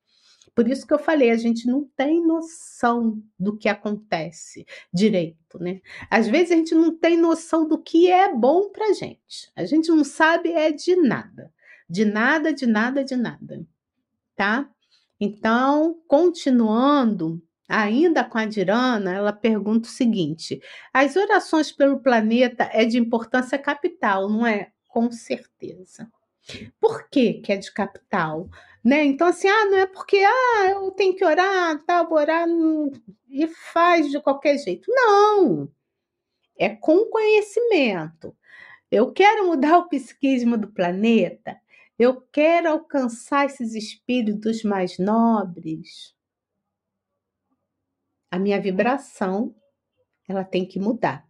[0.54, 5.80] Por isso que eu falei, a gente não tem noção do que acontece direito, né?
[6.08, 9.50] Às vezes a gente não tem noção do que é bom para gente.
[9.56, 11.52] A gente não sabe é de nada,
[11.90, 13.66] de nada, de nada, de nada,
[14.36, 14.70] tá?
[15.18, 20.60] Então, continuando, ainda com a Dirana, ela pergunta o seguinte:
[20.92, 24.70] as orações pelo planeta é de importância capital, não é?
[24.88, 26.08] Com certeza.
[26.78, 28.48] Por que, que é de capital?
[28.84, 29.04] Né?
[29.04, 32.46] Então, assim, ah, não é porque ah, eu tenho que orar, tá, vou orar
[33.28, 34.90] e faz de qualquer jeito.
[34.92, 35.72] Não!
[36.58, 38.36] É com conhecimento.
[38.90, 41.58] Eu quero mudar o psiquismo do planeta,
[41.98, 46.14] eu quero alcançar esses espíritos mais nobres.
[48.30, 49.54] A minha vibração,
[50.28, 51.23] ela tem que mudar.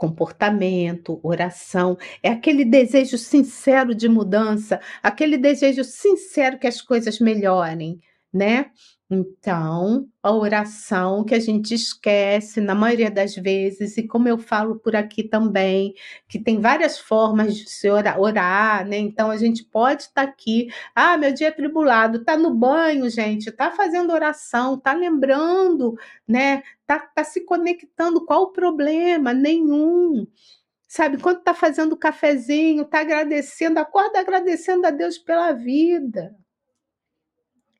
[0.00, 8.00] Comportamento, oração, é aquele desejo sincero de mudança, aquele desejo sincero que as coisas melhorem,
[8.32, 8.70] né?
[9.12, 14.78] Então, a oração que a gente esquece na maioria das vezes, e como eu falo
[14.78, 15.94] por aqui também,
[16.28, 18.98] que tem várias formas de se orar, orar né?
[18.98, 23.10] Então a gente pode estar tá aqui, ah, meu dia é tribulado, tá no banho,
[23.10, 26.62] gente, tá fazendo oração, tá lembrando, né?
[26.86, 29.32] Tá, tá se conectando, qual o problema?
[29.34, 30.26] Nenhum.
[30.88, 36.39] Sabe, quando tá fazendo cafezinho, tá agradecendo, acorda agradecendo a Deus pela vida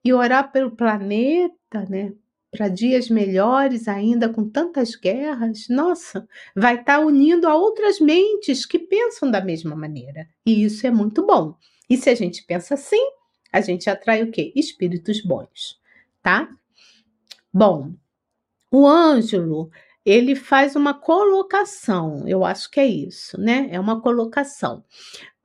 [0.05, 2.13] e orar pelo planeta, né?
[2.51, 8.67] para dias melhores ainda com tantas guerras, nossa, vai estar tá unindo a outras mentes
[8.67, 10.29] que pensam da mesma maneira.
[10.45, 11.55] E isso é muito bom.
[11.89, 13.01] E se a gente pensa assim,
[13.53, 14.53] a gente atrai o quê?
[14.55, 15.81] Espíritos bons,
[16.23, 16.49] tá?
[17.53, 17.93] Bom,
[18.71, 19.71] o Ângelo,
[20.05, 23.69] ele faz uma colocação, eu acho que é isso, né?
[23.71, 24.85] É uma colocação.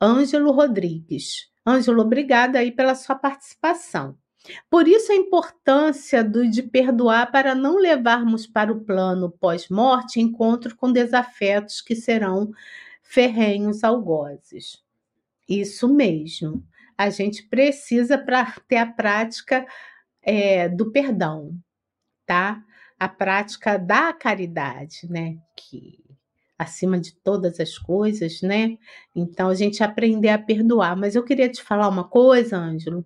[0.02, 1.50] Ângelo Rodrigues.
[1.66, 4.16] Ângelo, obrigada aí pela sua participação.
[4.70, 10.76] Por isso a importância do, de perdoar para não levarmos para o plano pós-morte encontro
[10.76, 12.52] com desafetos que serão
[13.02, 14.84] ferrenhos algozes.
[15.48, 16.64] Isso mesmo.
[16.98, 19.66] A gente precisa para ter a prática
[20.22, 21.56] é, do perdão,
[22.26, 22.64] tá?
[23.00, 25.38] A prática da caridade, né?
[25.56, 26.00] Que
[26.58, 28.78] acima de todas as coisas, né?
[29.14, 30.96] Então a gente aprender a perdoar.
[30.96, 33.06] Mas eu queria te falar uma coisa, Ângelo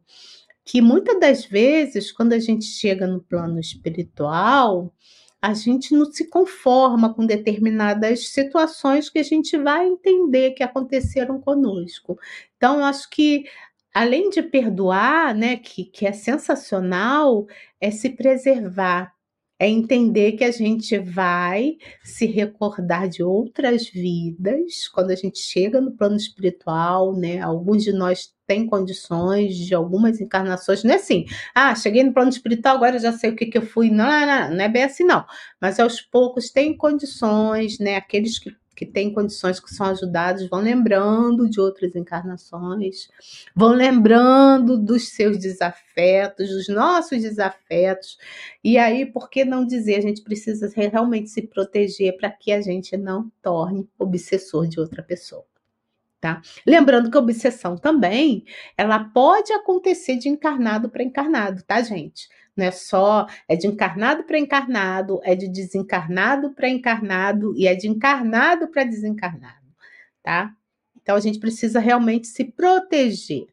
[0.69, 4.93] que muitas das vezes, quando a gente chega no plano espiritual,
[5.41, 11.41] a gente não se conforma com determinadas situações que a gente vai entender que aconteceram
[11.41, 12.19] conosco.
[12.55, 13.45] Então, acho que
[13.91, 17.47] além de perdoar, né, que, que é sensacional,
[17.81, 19.11] é se preservar,
[19.59, 25.81] é entender que a gente vai se recordar de outras vidas quando a gente chega
[25.81, 27.41] no plano espiritual, né?
[27.41, 32.29] Alguns de nós têm condições de algumas encarnações, não é assim, ah, cheguei no plano
[32.29, 33.91] espiritual, agora já sei o que, que eu fui.
[33.91, 35.25] Não, não, não é bem assim, não.
[35.61, 37.97] Mas aos poucos tem condições, né?
[37.97, 43.09] Aqueles que que têm condições que são ajudados vão lembrando de outras encarnações,
[43.53, 48.17] vão lembrando dos seus desafetos, dos nossos desafetos.
[48.63, 49.95] E aí, por que não dizer?
[49.95, 55.03] A gente precisa realmente se proteger para que a gente não torne obsessor de outra
[55.03, 55.43] pessoa.
[56.21, 56.41] Tá?
[56.65, 58.45] Lembrando que a obsessão também,
[58.77, 62.29] ela pode acontecer de encarnado para encarnado, tá, gente?
[62.55, 67.75] Não é só, é de encarnado para encarnado, é de desencarnado para encarnado e é
[67.75, 69.67] de encarnado para desencarnado,
[70.23, 70.53] tá?
[71.01, 73.47] Então a gente precisa realmente se proteger,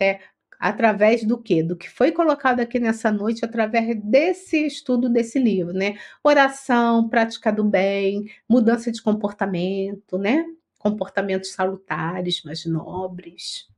[0.00, 0.20] né?
[0.58, 1.62] Através do que?
[1.62, 5.98] Do que foi colocado aqui nessa noite, através desse estudo desse livro, né?
[6.22, 10.44] Oração, prática do bem, mudança de comportamento, né?
[10.78, 13.68] Comportamentos salutares, mais nobres.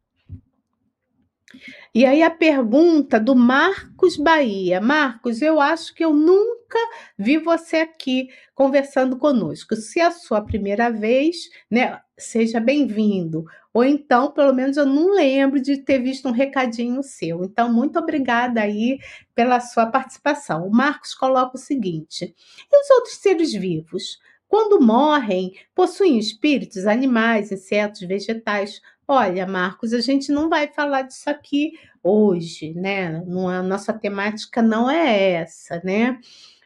[1.94, 4.80] E aí a pergunta do Marcos Bahia.
[4.80, 6.78] Marcos, eu acho que eu nunca
[7.18, 9.76] vi você aqui conversando conosco.
[9.76, 13.44] Se é a sua primeira vez, né, seja bem-vindo.
[13.72, 17.44] Ou então, pelo menos eu não lembro de ter visto um recadinho seu.
[17.44, 18.98] Então, muito obrigada aí
[19.34, 20.66] pela sua participação.
[20.66, 22.34] O Marcos coloca o seguinte:
[22.72, 24.18] e os outros seres vivos?
[24.48, 31.30] Quando morrem, possuem espíritos, animais, insetos, vegetais Olha, Marcos, a gente não vai falar disso
[31.30, 33.22] aqui hoje, né?
[33.24, 36.18] Não, a nossa temática não é essa, né?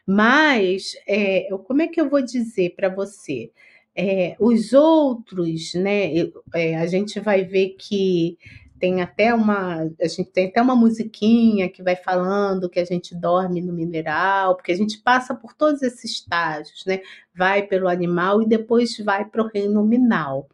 [0.07, 3.51] Mas, é, como é que eu vou dizer para você?
[3.95, 6.11] É, os outros, né?
[6.55, 8.37] É, a gente vai ver que
[8.79, 13.13] tem até uma a gente tem até uma musiquinha que vai falando que a gente
[13.15, 17.01] dorme no mineral, porque a gente passa por todos esses estágios, né?
[17.35, 20.49] Vai pelo animal e depois vai para o reino nominal.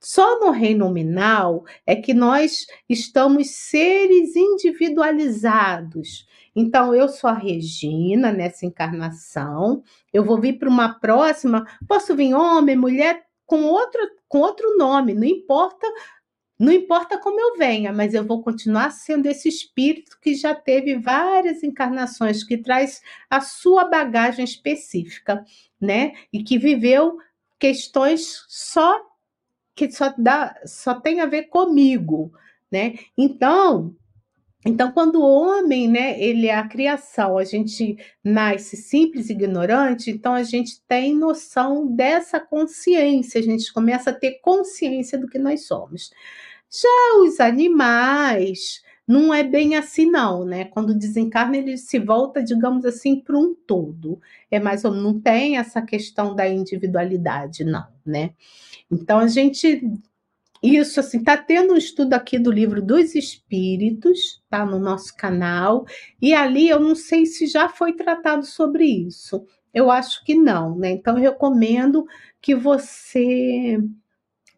[0.00, 6.26] Só no reino nominal é que nós estamos seres individualizados.
[6.54, 9.82] Então, eu sou a Regina nessa encarnação,
[10.12, 15.14] eu vou vir para uma próxima, posso vir homem, mulher, com outro, com outro nome,
[15.14, 15.86] não importa
[16.58, 20.96] não importa como eu venha, mas eu vou continuar sendo esse espírito que já teve
[20.96, 25.44] várias encarnações, que traz a sua bagagem específica,
[25.78, 26.14] né?
[26.32, 27.18] E que viveu
[27.58, 28.98] questões só
[29.76, 32.32] que só dá, só tem a ver comigo,
[32.72, 32.94] né?
[33.16, 33.94] Então,
[34.64, 40.10] então quando o homem, né, ele é a criação, a gente nasce simples e ignorante,
[40.10, 45.38] então a gente tem noção dessa consciência, a gente começa a ter consciência do que
[45.38, 46.10] nós somos.
[46.70, 50.64] Já os animais, não é bem assim não, né?
[50.64, 54.20] Quando desencarna ele se volta, digamos assim, para um todo.
[54.50, 58.30] É mais ou não tem essa questão da individualidade, não, né?
[58.90, 59.82] Então a gente
[60.62, 65.84] isso assim, tá tendo um estudo aqui do livro dos espíritos, tá no nosso canal,
[66.20, 69.44] e ali eu não sei se já foi tratado sobre isso.
[69.72, 70.90] Eu acho que não, né?
[70.90, 72.06] Então eu recomendo
[72.40, 73.78] que você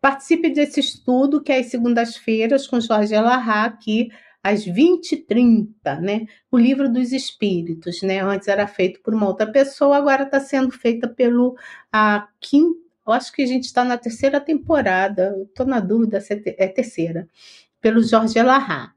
[0.00, 4.10] participe desse estudo que é às segundas-feiras com Jorge Elahá aqui
[4.42, 6.26] às 20h30, né?
[6.50, 8.20] O livro dos espíritos, né?
[8.20, 11.56] Antes era feito por uma outra pessoa, agora está sendo feita pelo
[11.92, 16.34] a quinta eu acho que a gente está na terceira temporada, estou na dúvida se
[16.34, 17.26] é, é terceira,
[17.80, 18.92] pelo Jorge Elahá,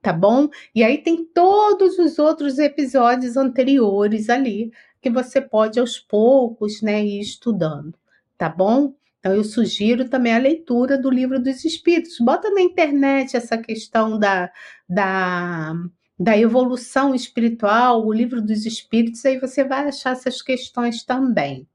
[0.00, 0.48] tá bom?
[0.74, 7.04] E aí tem todos os outros episódios anteriores ali que você pode aos poucos, né,
[7.04, 7.94] ir estudando,
[8.38, 8.94] tá bom?
[9.18, 12.18] Então eu sugiro também a leitura do livro dos Espíritos.
[12.20, 14.48] Bota na internet essa questão da,
[14.88, 15.74] da,
[16.16, 21.66] da evolução espiritual, o livro dos Espíritos, aí você vai achar essas questões também,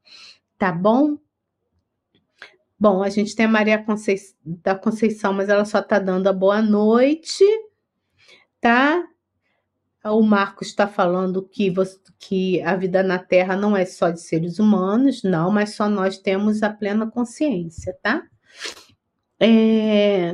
[0.58, 1.18] tá bom?
[2.82, 3.86] Bom, a gente tem a Maria
[4.44, 7.46] da Conceição, mas ela só está dando a boa noite
[8.62, 9.04] tá?
[10.06, 14.22] O Marcos está falando que, você, que a vida na Terra não é só de
[14.22, 18.24] seres humanos, não, mas só nós temos a plena consciência, tá?
[19.40, 20.34] É...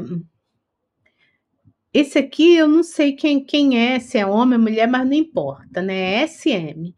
[1.93, 5.13] Esse aqui eu não sei quem, quem é, se é homem ou mulher, mas não
[5.13, 6.21] importa, né?
[6.21, 6.93] É SM.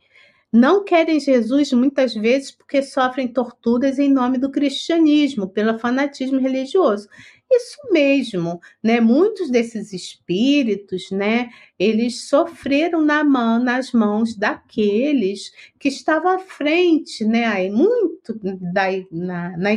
[0.51, 7.07] Não querem Jesus muitas vezes porque sofrem torturas em nome do cristianismo, pelo fanatismo religioso.
[7.51, 8.99] Isso mesmo, né?
[8.99, 11.49] Muitos desses espíritos, né?
[11.77, 17.45] Eles sofreram na mão, nas mãos daqueles que estavam à frente, né?
[17.45, 18.39] Aí muito
[18.73, 19.69] da, na, na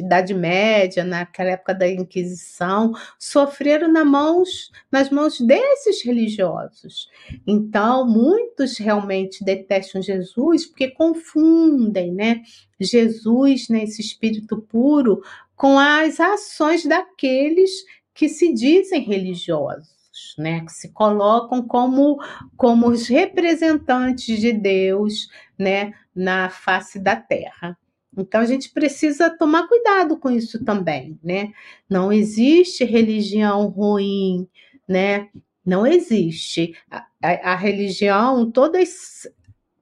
[0.00, 7.08] Idade Média, naquela época da Inquisição, sofreram na mãos, nas mãos desses religiosos.
[7.46, 12.42] Então, muitos realmente detestam Jesus porque confundem, né?
[12.78, 15.22] Jesus, né, esse espírito puro,
[15.54, 17.70] com as ações daqueles
[18.14, 20.60] que se dizem religiosos, né?
[20.64, 22.18] Que se colocam como,
[22.56, 25.28] como os representantes de Deus,
[25.58, 25.92] né?
[26.14, 27.76] Na face da terra.
[28.16, 31.52] Então a gente precisa tomar cuidado com isso também, né?
[31.88, 34.48] Não existe religião ruim,
[34.88, 35.28] né?
[35.64, 36.74] Não existe.
[36.90, 39.28] A, a, a religião, todas,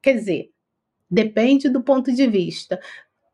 [0.02, 0.50] quer dizer,
[1.10, 2.80] depende do ponto de vista.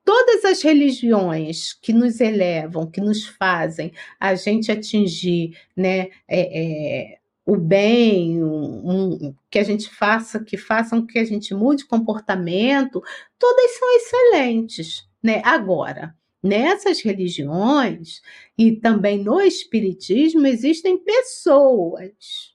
[0.05, 7.19] Todas as religiões que nos elevam, que nos fazem a gente atingir, né, é, é,
[7.47, 13.03] o bem, um, um, que a gente faça, que façam que a gente mude comportamento,
[13.39, 15.43] todas são excelentes, né?
[15.45, 18.23] Agora, nessas religiões
[18.57, 22.55] e também no espiritismo existem pessoas.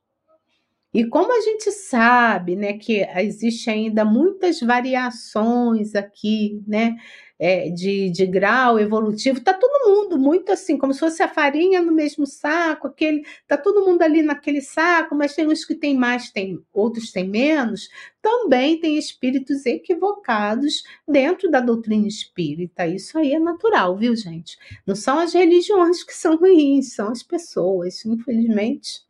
[0.92, 6.96] E como a gente sabe, né, que existe ainda muitas variações aqui, né,
[7.40, 11.82] é, de, de grau evolutivo, tá todo mundo muito assim, como se fosse a farinha
[11.82, 15.96] no mesmo saco, aquele, tá todo mundo ali naquele saco, mas tem uns que tem
[15.96, 17.90] mais, tem outros têm menos.
[18.22, 22.86] Também tem espíritos equivocados dentro da doutrina espírita.
[22.86, 24.58] Isso aí é natural, viu, gente?
[24.86, 29.02] Não são as religiões que são ruins, são as pessoas, infelizmente.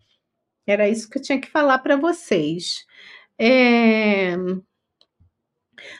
[0.68, 2.86] Era isso que eu tinha que falar para vocês.
[3.40, 4.36] É...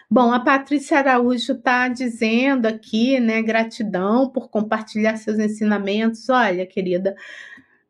[0.10, 3.42] Bom, a Patrícia Araújo está dizendo aqui, né?
[3.42, 6.30] Gratidão por compartilhar seus ensinamentos.
[6.30, 7.16] Olha, querida,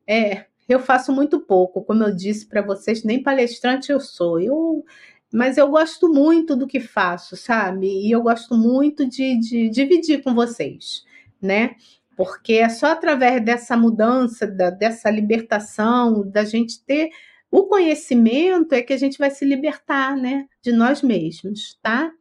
[0.07, 4.39] é, eu faço muito pouco, como eu disse para vocês, nem palestrante eu sou.
[4.39, 4.85] Eu,
[5.33, 7.87] mas eu gosto muito do que faço, sabe?
[7.87, 11.03] E eu gosto muito de, de dividir com vocês,
[11.41, 11.75] né?
[12.15, 17.09] Porque é só através dessa mudança, da, dessa libertação, da gente ter
[17.51, 22.11] o conhecimento é que a gente vai se libertar, né, de nós mesmos, tá?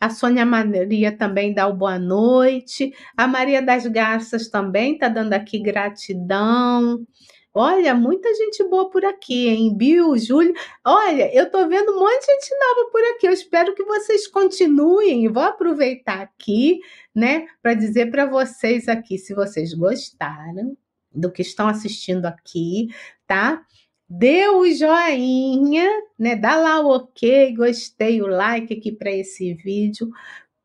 [0.00, 2.94] A Sônia Maria também dá o boa noite.
[3.14, 7.06] A Maria das Garças também está dando aqui gratidão.
[7.52, 9.76] Olha, muita gente boa por aqui, hein?
[9.76, 10.54] Bill, Júlio.
[10.84, 13.26] Olha, eu tô vendo um monte de gente nova por aqui.
[13.26, 15.28] Eu espero que vocês continuem.
[15.28, 16.78] Vou aproveitar aqui,
[17.14, 20.76] né, para dizer para vocês aqui, se vocês gostaram
[21.12, 22.88] do que estão assistindo aqui,
[23.26, 23.62] tá?
[24.10, 25.88] Dê o joinha,
[26.18, 26.34] né?
[26.34, 30.10] Dá lá o ok, gostei, o like aqui para esse vídeo.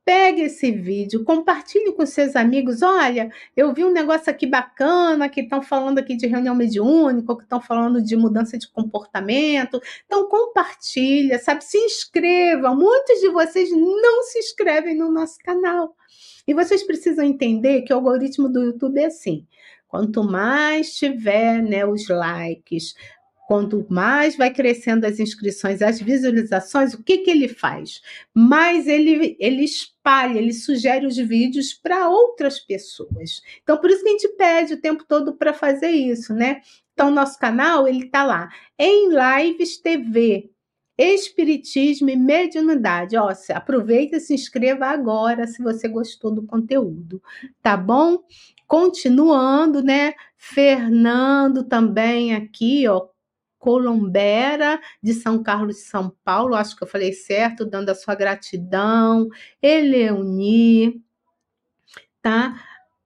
[0.04, 2.82] Pegue esse vídeo, compartilhe com seus amigos.
[2.82, 7.44] Olha, eu vi um negócio aqui bacana, que estão falando aqui de reunião mediúnica, que
[7.44, 9.80] estão falando de mudança de comportamento.
[10.06, 11.64] Então, compartilha, sabe?
[11.64, 12.76] Se inscrevam.
[12.76, 15.96] Muitos de vocês não se inscrevem no nosso canal.
[16.48, 19.46] E vocês precisam entender que o algoritmo do YouTube é assim.
[19.88, 22.94] Quanto mais tiver né, os likes,
[23.48, 28.02] Quanto mais vai crescendo as inscrições, as visualizações, o que, que ele faz?
[28.34, 33.42] Mais ele, ele espalha, ele sugere os vídeos para outras pessoas.
[33.62, 36.62] Então, por isso que a gente pede o tempo todo para fazer isso, né?
[36.94, 38.50] Então, nosso canal, ele está lá,
[38.80, 40.50] em Lives TV,
[40.98, 43.18] Espiritismo e Mediunidade.
[43.18, 47.22] Ó, aproveita e se inscreva agora se você gostou do conteúdo,
[47.62, 48.20] tá bom?
[48.66, 50.14] Continuando, né?
[50.38, 53.08] Fernando também aqui, ó,
[53.66, 58.14] Colombera, de São Carlos de São Paulo, acho que eu falei certo, dando a sua
[58.14, 59.28] gratidão,
[59.60, 61.02] Eleuni,
[62.22, 62.62] tá?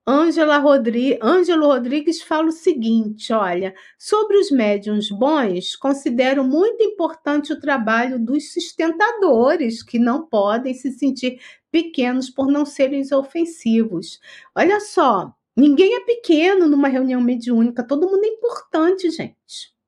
[0.06, 1.18] Ângela Rodri...
[1.22, 8.18] Ângelo Rodrigues fala o seguinte: olha, sobre os médiums bons, considero muito importante o trabalho
[8.18, 11.40] dos sustentadores, que não podem se sentir
[11.72, 14.20] pequenos por não serem ofensivos.
[14.54, 19.79] Olha só, ninguém é pequeno numa reunião mediúnica, todo mundo é importante, gente.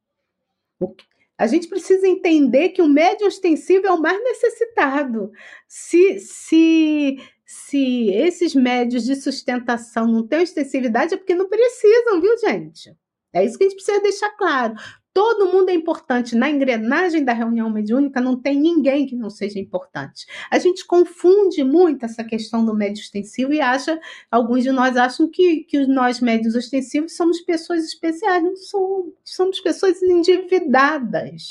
[1.38, 5.32] A gente precisa entender que o médium ostensivo é o mais necessitado.
[5.66, 7.16] Se, se
[7.52, 12.96] se esses médios de sustentação não têm extensividade, é porque não precisam, viu, gente?
[13.30, 14.74] É isso que a gente precisa deixar claro.
[15.14, 16.34] Todo mundo é importante.
[16.34, 20.26] Na engrenagem da reunião mediúnica não tem ninguém que não seja importante.
[20.50, 25.28] A gente confunde muito essa questão do médio extensivo e acha, alguns de nós acham
[25.28, 28.42] que, que nós médios extensivos somos pessoas especiais.
[28.42, 29.12] Não somos.
[29.24, 31.50] Somos pessoas endividadas,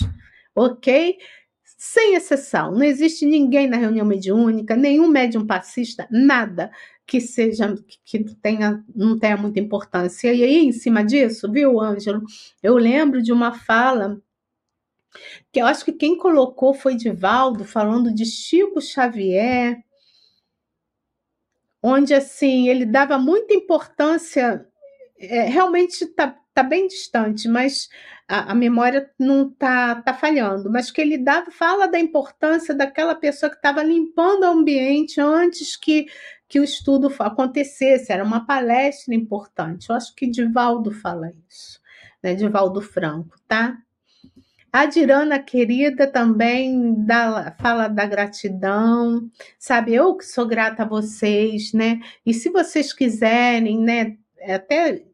[0.55, 1.17] ok?
[1.83, 2.71] sem exceção.
[2.71, 6.69] Não existe ninguém na reunião mediúnica, nenhum médium passista, nada
[7.11, 7.75] que seja
[8.05, 10.33] que tenha não tenha muita importância.
[10.33, 12.23] E aí, em cima disso, viu, Ângelo?
[12.63, 14.21] Eu lembro de uma fala
[15.51, 19.83] que eu acho que quem colocou foi Divaldo, falando de Chico Xavier,
[21.83, 24.65] onde assim ele dava muita importância.
[25.19, 27.89] É, realmente está tá bem distante, mas
[28.25, 33.15] a, a memória não tá, tá falhando, mas que ele dá, fala da importância daquela
[33.15, 36.07] pessoa que estava limpando o ambiente antes que,
[36.51, 39.89] que o estudo acontecesse, era uma palestra importante.
[39.89, 41.79] Eu acho que Divaldo fala isso,
[42.21, 42.35] né?
[42.35, 43.77] Divaldo Franco, tá?
[44.69, 49.93] A Dirana querida também dá, fala da gratidão, sabe?
[49.93, 52.01] Eu que sou grata a vocês, né?
[52.25, 54.17] E se vocês quiserem, né?
[54.45, 55.05] Até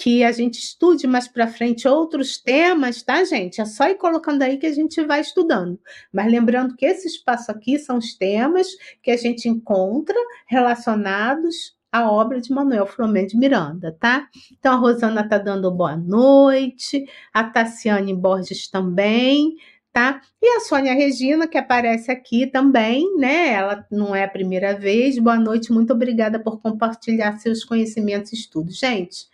[0.00, 3.60] que a gente estude mais para frente outros temas, tá, gente?
[3.60, 5.78] É só ir colocando aí que a gente vai estudando.
[6.10, 8.66] Mas lembrando que esse espaço aqui são os temas
[9.02, 10.16] que a gente encontra
[10.46, 14.26] relacionados à obra de Manuel Flamengo de Miranda, tá?
[14.58, 19.54] Então a Rosana tá dando boa noite, a Tassiane Borges também,
[19.92, 20.22] tá?
[20.40, 23.48] E a Sônia Regina, que aparece aqui também, né?
[23.52, 25.18] Ela não é a primeira vez.
[25.18, 28.78] Boa noite, muito obrigada por compartilhar seus conhecimentos e estudos.
[28.78, 29.28] Gente,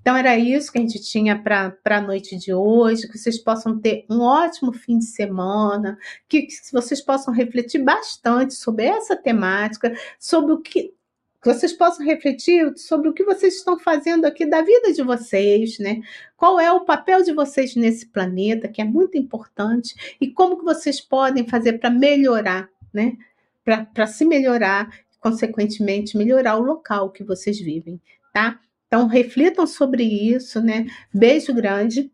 [0.00, 3.06] então, era isso que a gente tinha para a noite de hoje.
[3.06, 5.98] Que vocês possam ter um ótimo fim de semana,
[6.28, 10.94] que, que vocês possam refletir bastante sobre essa temática, sobre o que.
[11.42, 15.78] Que vocês possam refletir sobre o que vocês estão fazendo aqui da vida de vocês,
[15.78, 16.02] né?
[16.36, 20.64] Qual é o papel de vocês nesse planeta, que é muito importante, e como que
[20.64, 23.16] vocês podem fazer para melhorar, né?
[23.64, 27.98] Para se melhorar, consequentemente, melhorar o local que vocês vivem,
[28.34, 28.60] tá?
[28.92, 30.84] Então, reflitam sobre isso, né?
[31.14, 32.10] Beijo grande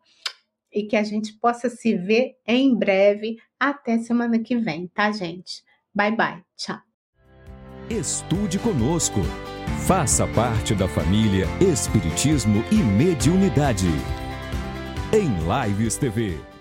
[0.70, 3.38] e que a gente possa se ver em breve.
[3.58, 5.64] Até semana que vem, tá, gente?
[5.94, 6.42] Bye, bye.
[6.54, 6.78] Tchau.
[7.88, 9.20] Estude conosco.
[9.86, 13.88] Faça parte da família Espiritismo e Mediunidade.
[15.14, 16.55] Em Lives TV.